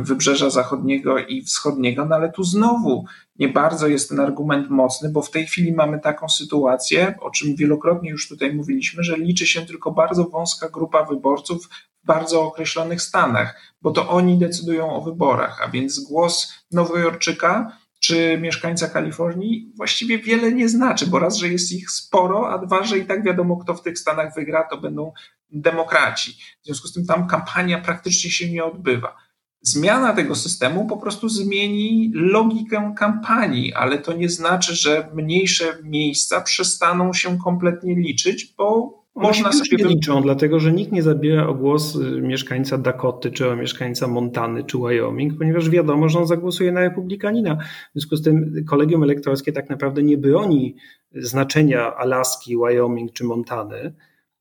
wybrzeża 0.00 0.50
zachodniego 0.50 1.18
i 1.18 1.42
wschodniego, 1.42 2.04
no 2.04 2.14
ale 2.16 2.32
tu 2.32 2.44
znowu 2.44 3.04
nie 3.38 3.48
bardzo 3.48 3.88
jest 3.88 4.08
ten 4.08 4.20
argument 4.20 4.70
mocny, 4.70 5.08
bo 5.08 5.22
w 5.22 5.30
tej 5.30 5.46
chwili 5.46 5.72
mamy 5.72 6.00
taką 6.00 6.28
sytuację, 6.28 7.14
o 7.20 7.30
czym 7.30 7.56
wielokrotnie 7.56 8.10
już 8.10 8.28
tutaj 8.28 8.54
mówiliśmy, 8.54 9.02
że 9.04 9.16
liczy 9.16 9.46
się 9.46 9.66
tylko 9.66 9.90
bardzo 9.90 10.24
wąska 10.24 10.68
grupa 10.68 11.04
wyborców 11.04 11.66
w 12.02 12.06
bardzo 12.06 12.42
określonych 12.42 13.02
stanach, 13.02 13.60
bo 13.82 13.90
to 13.90 14.08
oni 14.08 14.38
decydują 14.38 14.92
o 14.92 15.00
wyborach, 15.00 15.60
a 15.62 15.68
więc 15.68 16.00
głos 16.00 16.52
Nowojorczyka 16.70 17.78
czy 18.00 18.38
mieszkańca 18.40 18.88
Kalifornii 18.88 19.72
właściwie 19.76 20.18
wiele 20.18 20.52
nie 20.52 20.68
znaczy, 20.68 21.06
bo 21.06 21.18
raz, 21.18 21.36
że 21.36 21.48
jest 21.48 21.72
ich 21.72 21.90
sporo, 21.90 22.50
a 22.50 22.58
dwa, 22.58 22.84
że 22.84 22.98
i 22.98 23.06
tak 23.06 23.24
wiadomo, 23.24 23.56
kto 23.56 23.74
w 23.74 23.82
tych 23.82 23.98
stanach 23.98 24.34
wygra, 24.34 24.62
to 24.62 24.78
będą 24.78 25.12
demokraci. 25.50 26.32
W 26.62 26.66
związku 26.66 26.88
z 26.88 26.92
tym 26.92 27.06
tam 27.06 27.26
kampania 27.26 27.80
praktycznie 27.80 28.30
się 28.30 28.50
nie 28.50 28.64
odbywa. 28.64 29.23
Zmiana 29.66 30.12
tego 30.12 30.34
systemu 30.34 30.86
po 30.86 30.96
prostu 30.96 31.28
zmieni 31.28 32.10
logikę 32.14 32.94
kampanii, 32.96 33.74
ale 33.74 33.98
to 33.98 34.12
nie 34.12 34.28
znaczy, 34.28 34.74
że 34.74 35.08
mniejsze 35.14 35.64
miejsca 35.82 36.40
przestaną 36.40 37.12
się 37.12 37.38
kompletnie 37.38 37.94
liczyć, 37.94 38.54
bo 38.58 38.66
one 39.14 39.28
można 39.28 39.52
sobie. 39.52 39.76
nie 39.78 39.84
liczą, 39.84 40.22
dlatego 40.22 40.60
że 40.60 40.72
nikt 40.72 40.92
nie 40.92 41.02
zabiera 41.02 41.46
o 41.46 41.54
głos 41.54 41.96
y, 41.96 42.20
mieszkańca 42.20 42.78
Dakoty, 42.78 43.30
czy 43.30 43.50
o 43.50 43.56
mieszkańca 43.56 44.08
Montany, 44.08 44.64
czy 44.64 44.78
Wyoming, 44.78 45.38
ponieważ 45.38 45.70
wiadomo, 45.70 46.08
że 46.08 46.18
on 46.18 46.26
zagłosuje 46.26 46.72
na 46.72 46.80
republikanina. 46.80 47.56
W 47.56 47.92
związku 47.92 48.16
z 48.16 48.22
tym 48.22 48.64
kolegium 48.68 49.02
elektorskie 49.02 49.52
tak 49.52 49.70
naprawdę 49.70 50.02
nie 50.02 50.18
broni 50.18 50.76
znaczenia 51.14 51.96
Alaski, 51.96 52.56
Wyoming 52.56 53.12
czy 53.12 53.24
Montany, 53.24 53.94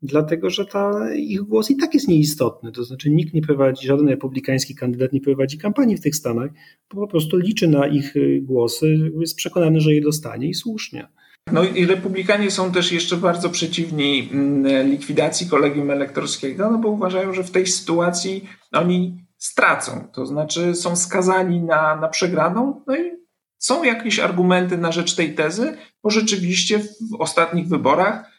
dlatego 0.03 0.49
że 0.49 0.65
ta, 0.65 1.13
ich 1.15 1.41
głos 1.41 1.71
i 1.71 1.77
tak 1.77 1.93
jest 1.93 2.07
nieistotny. 2.07 2.71
To 2.71 2.83
znaczy 2.83 3.09
nikt 3.09 3.33
nie 3.33 3.41
prowadzi, 3.41 3.87
żaden 3.87 4.07
republikański 4.07 4.75
kandydat 4.75 5.13
nie 5.13 5.21
prowadzi 5.21 5.57
kampanii 5.57 5.97
w 5.97 6.01
tych 6.01 6.15
stanach, 6.15 6.51
bo 6.93 7.01
po 7.01 7.07
prostu 7.07 7.37
liczy 7.37 7.67
na 7.67 7.87
ich 7.87 8.15
y, 8.15 8.41
głosy, 8.41 9.11
jest 9.19 9.35
przekonany, 9.35 9.81
że 9.81 9.93
je 9.93 10.01
dostanie 10.01 10.47
i 10.47 10.53
słusznie. 10.53 11.07
No 11.51 11.63
i 11.63 11.85
republikanie 11.85 12.51
są 12.51 12.71
też 12.71 12.91
jeszcze 12.91 13.17
bardzo 13.17 13.49
przeciwni 13.49 14.29
mm, 14.31 14.89
likwidacji 14.89 15.49
kolegium 15.49 15.91
elektorskiego, 15.91 16.71
no 16.71 16.77
bo 16.77 16.89
uważają, 16.89 17.33
że 17.33 17.43
w 17.43 17.51
tej 17.51 17.67
sytuacji 17.67 18.49
oni 18.71 19.25
stracą, 19.37 20.07
to 20.13 20.25
znaczy 20.25 20.75
są 20.75 20.95
skazani 20.95 21.61
na, 21.61 21.95
na 21.95 22.07
przegraną, 22.07 22.81
no 22.87 22.95
i 22.95 23.11
są 23.57 23.83
jakieś 23.83 24.19
argumenty 24.19 24.77
na 24.77 24.91
rzecz 24.91 25.15
tej 25.15 25.35
tezy, 25.35 25.77
bo 26.03 26.09
rzeczywiście 26.09 26.79
w 26.79 27.15
ostatnich 27.19 27.67
wyborach, 27.67 28.32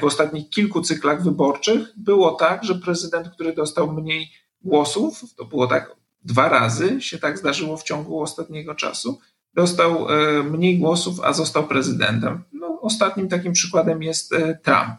w 0.00 0.04
ostatnich 0.04 0.50
kilku 0.50 0.80
cyklach 0.80 1.22
wyborczych 1.22 1.80
było 1.96 2.30
tak, 2.30 2.64
że 2.64 2.74
prezydent, 2.74 3.28
który 3.28 3.52
dostał 3.52 3.92
mniej 3.92 4.30
głosów, 4.62 5.24
to 5.36 5.44
było 5.44 5.66
tak 5.66 5.96
dwa 6.24 6.48
razy, 6.48 7.00
się 7.00 7.18
tak 7.18 7.38
zdarzyło 7.38 7.76
w 7.76 7.82
ciągu 7.82 8.20
ostatniego 8.20 8.74
czasu, 8.74 9.18
dostał 9.54 10.08
e, 10.08 10.42
mniej 10.42 10.78
głosów, 10.78 11.20
a 11.20 11.32
został 11.32 11.66
prezydentem. 11.66 12.42
No, 12.52 12.80
ostatnim 12.80 13.28
takim 13.28 13.52
przykładem 13.52 14.02
jest 14.02 14.32
e, 14.32 14.58
Trump. 14.62 14.94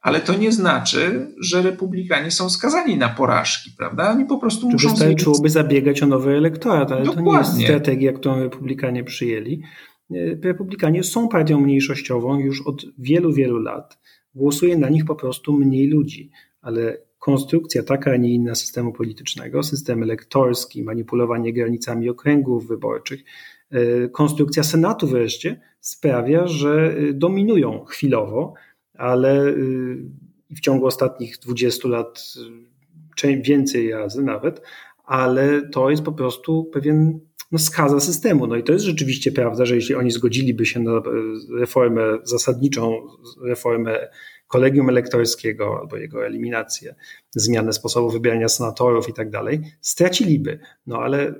Ale 0.00 0.20
to 0.20 0.34
nie 0.34 0.52
znaczy, 0.52 1.26
że 1.40 1.62
republikanie 1.62 2.30
są 2.30 2.50
skazani 2.50 2.96
na 2.96 3.08
porażki, 3.08 3.70
prawda? 3.78 4.10
Oni 4.10 4.24
po 4.24 4.38
prostu 4.38 4.70
muszą... 4.70 4.90
Wystarczyłoby 4.90 5.50
zabiegać 5.50 6.02
o 6.02 6.06
nowy 6.06 6.36
elektorat, 6.36 6.92
ale 6.92 7.04
Dokładnie. 7.04 7.24
to 7.24 7.32
nie 7.32 7.38
jest 7.38 7.60
strategia, 7.62 8.12
którą 8.12 8.42
republikanie 8.42 9.04
przyjęli. 9.04 9.62
E, 10.10 10.14
republikanie 10.42 11.04
są 11.04 11.28
partią 11.28 11.60
mniejszościową 11.60 12.38
już 12.38 12.66
od 12.66 12.84
wielu, 12.98 13.32
wielu 13.32 13.58
lat. 13.58 13.98
Głosuje 14.34 14.78
na 14.78 14.88
nich 14.88 15.04
po 15.04 15.14
prostu 15.14 15.52
mniej 15.52 15.88
ludzi, 15.88 16.30
ale 16.62 16.98
konstrukcja 17.18 17.82
taka, 17.82 18.10
a 18.10 18.16
nie 18.16 18.34
inna 18.34 18.54
systemu 18.54 18.92
politycznego, 18.92 19.62
system 19.62 20.02
elektorski, 20.02 20.82
manipulowanie 20.82 21.52
granicami 21.52 22.08
okręgów 22.08 22.68
wyborczych, 22.68 23.24
E, 23.70 24.08
konstrukcja 24.08 24.62
Senatu 24.62 25.06
wreszcie 25.06 25.60
sprawia, 25.80 26.46
że 26.46 26.94
e, 26.96 27.12
dominują 27.12 27.84
chwilowo, 27.84 28.54
ale 28.94 29.54
w 30.50 30.60
ciągu 30.60 30.86
ostatnich 30.86 31.38
20 31.38 31.88
lat 31.88 32.34
więcej 33.42 33.90
razy 33.90 34.22
nawet, 34.22 34.62
ale 35.04 35.68
to 35.68 35.90
jest 35.90 36.02
po 36.02 36.12
prostu 36.12 36.64
pewien 36.64 37.20
no, 37.52 37.58
skaza 37.58 38.00
systemu. 38.00 38.46
No 38.46 38.56
i 38.56 38.62
to 38.62 38.72
jest 38.72 38.84
rzeczywiście 38.84 39.32
prawda, 39.32 39.64
że 39.64 39.74
jeśli 39.74 39.94
oni 39.94 40.10
zgodziliby 40.10 40.66
się 40.66 40.80
na 40.80 41.02
reformę 41.58 42.02
zasadniczą, 42.24 43.00
reformę 43.42 44.08
kolegium 44.46 44.88
elektorskiego 44.88 45.78
albo 45.80 45.96
jego 45.96 46.26
eliminację, 46.26 46.94
zmianę 47.30 47.72
sposobu 47.72 48.10
wybierania 48.10 48.48
senatorów 48.48 49.08
i 49.08 49.12
tak 49.12 49.30
dalej, 49.30 49.60
straciliby. 49.80 50.58
No 50.86 50.98
ale 50.98 51.34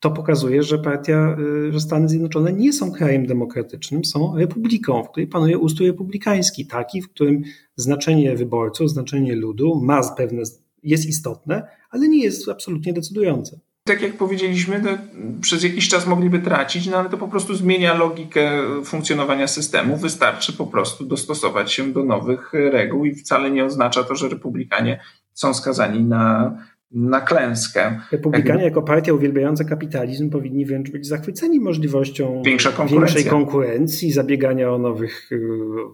to 0.00 0.10
pokazuje, 0.10 0.62
że 0.62 0.78
partia, 0.78 1.36
y, 1.68 1.72
że 1.72 1.80
Stany 1.80 2.08
Zjednoczone 2.08 2.52
nie 2.52 2.72
są 2.72 2.92
krajem 2.92 3.26
demokratycznym, 3.26 4.04
są 4.04 4.36
republiką, 4.36 5.02
w 5.02 5.10
której 5.10 5.26
panuje 5.26 5.58
ustrój 5.58 5.88
republikański, 5.88 6.66
taki, 6.66 7.02
w 7.02 7.08
którym 7.08 7.42
znaczenie 7.76 8.36
wyborców, 8.36 8.90
znaczenie 8.90 9.36
ludu 9.36 9.80
ma 9.84 10.14
pewne, 10.14 10.42
jest 10.82 11.06
istotne, 11.06 11.68
ale 11.90 12.08
nie 12.08 12.24
jest 12.24 12.48
absolutnie 12.48 12.92
decydujące. 12.92 13.60
Tak 13.86 14.02
jak 14.02 14.16
powiedzieliśmy, 14.16 14.98
przez 15.40 15.64
jakiś 15.64 15.88
czas 15.88 16.06
mogliby 16.06 16.38
tracić, 16.38 16.86
no 16.86 16.96
ale 16.96 17.08
to 17.08 17.16
po 17.16 17.28
prostu 17.28 17.54
zmienia 17.54 17.94
logikę 17.94 18.50
funkcjonowania 18.84 19.48
systemu. 19.48 19.96
Wystarczy 19.96 20.52
po 20.52 20.66
prostu 20.66 21.04
dostosować 21.04 21.72
się 21.72 21.92
do 21.92 22.04
nowych 22.04 22.52
reguł 22.52 23.04
i 23.04 23.14
wcale 23.14 23.50
nie 23.50 23.64
oznacza 23.64 24.04
to, 24.04 24.14
że 24.14 24.28
republikanie 24.28 25.00
są 25.34 25.54
skazani 25.54 26.04
na 26.04 26.52
na 26.90 27.20
klęskę. 27.20 28.00
Republikanie 28.12 28.64
jako 28.64 28.82
partia 28.82 29.12
uwielbiająca 29.12 29.64
kapitalizm 29.64 30.30
powinni 30.30 30.66
wręcz 30.66 30.90
być 30.90 31.06
zachwyceni 31.06 31.60
możliwością 31.60 32.42
większej 32.90 33.24
konkurencji, 33.24 34.12
zabiegania 34.12 34.72
o 34.72 34.78
nowych 34.78 35.32
y, 35.32 35.40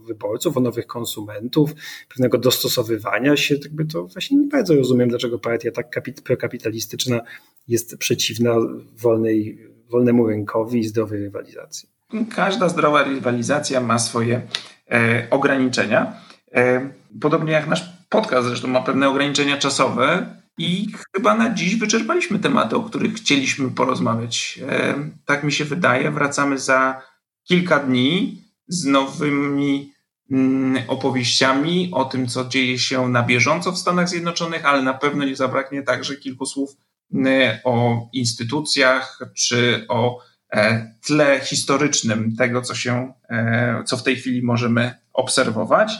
wyborców, 0.06 0.56
o 0.56 0.60
nowych 0.60 0.86
konsumentów, 0.86 1.74
pewnego 2.08 2.38
dostosowywania 2.38 3.36
się. 3.36 3.54
Jakby 3.62 3.84
to 3.84 4.06
właśnie 4.06 4.36
nie 4.36 4.46
bardzo 4.46 4.74
rozumiem, 4.74 5.08
dlaczego 5.08 5.38
partia 5.38 5.70
tak 5.70 6.02
prokapitalistyczna 6.24 7.20
jest 7.68 7.98
przeciwna 7.98 8.56
wolnej, 8.96 9.58
wolnemu 9.90 10.26
rynkowi 10.26 10.80
i 10.80 10.84
zdrowej 10.84 11.20
rywalizacji. 11.20 11.88
Każda 12.34 12.68
zdrowa 12.68 13.04
rywalizacja 13.04 13.80
ma 13.80 13.98
swoje 13.98 14.42
e, 14.90 15.26
ograniczenia. 15.30 16.16
E, 16.54 16.90
podobnie 17.20 17.52
jak 17.52 17.68
nasz 17.68 17.92
podcast 18.08 18.48
zresztą 18.48 18.68
ma 18.68 18.82
pewne 18.82 19.08
ograniczenia 19.08 19.56
czasowe, 19.56 20.26
i 20.58 20.86
chyba 21.16 21.34
na 21.34 21.54
dziś 21.54 21.76
wyczerpaliśmy 21.76 22.38
tematy, 22.38 22.76
o 22.76 22.82
których 22.82 23.14
chcieliśmy 23.14 23.70
porozmawiać. 23.70 24.60
E, 24.68 24.94
tak 25.24 25.44
mi 25.44 25.52
się 25.52 25.64
wydaje. 25.64 26.10
Wracamy 26.10 26.58
za 26.58 27.02
kilka 27.44 27.78
dni 27.78 28.42
z 28.68 28.84
nowymi 28.84 29.92
mm, 30.30 30.82
opowieściami 30.88 31.90
o 31.92 32.04
tym, 32.04 32.26
co 32.26 32.44
dzieje 32.44 32.78
się 32.78 33.08
na 33.08 33.22
bieżąco 33.22 33.72
w 33.72 33.78
Stanach 33.78 34.08
Zjednoczonych, 34.08 34.64
ale 34.64 34.82
na 34.82 34.94
pewno 34.94 35.24
nie 35.24 35.36
zabraknie 35.36 35.82
także 35.82 36.16
kilku 36.16 36.46
słów 36.46 36.76
mm, 37.14 37.58
o 37.64 38.06
instytucjach 38.12 39.18
czy 39.36 39.86
o 39.88 40.18
e, 40.52 40.94
tle 41.06 41.40
historycznym 41.40 42.36
tego, 42.36 42.62
co 42.62 42.74
się, 42.74 43.12
e, 43.28 43.82
co 43.86 43.96
w 43.96 44.02
tej 44.02 44.16
chwili 44.16 44.42
możemy 44.42 44.94
obserwować. 45.12 45.94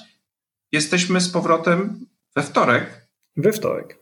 Jesteśmy 0.72 1.20
z 1.20 1.28
powrotem 1.28 2.06
we 2.36 2.42
wtorek. 2.42 3.08
We 3.36 3.52
wtorek. 3.52 4.01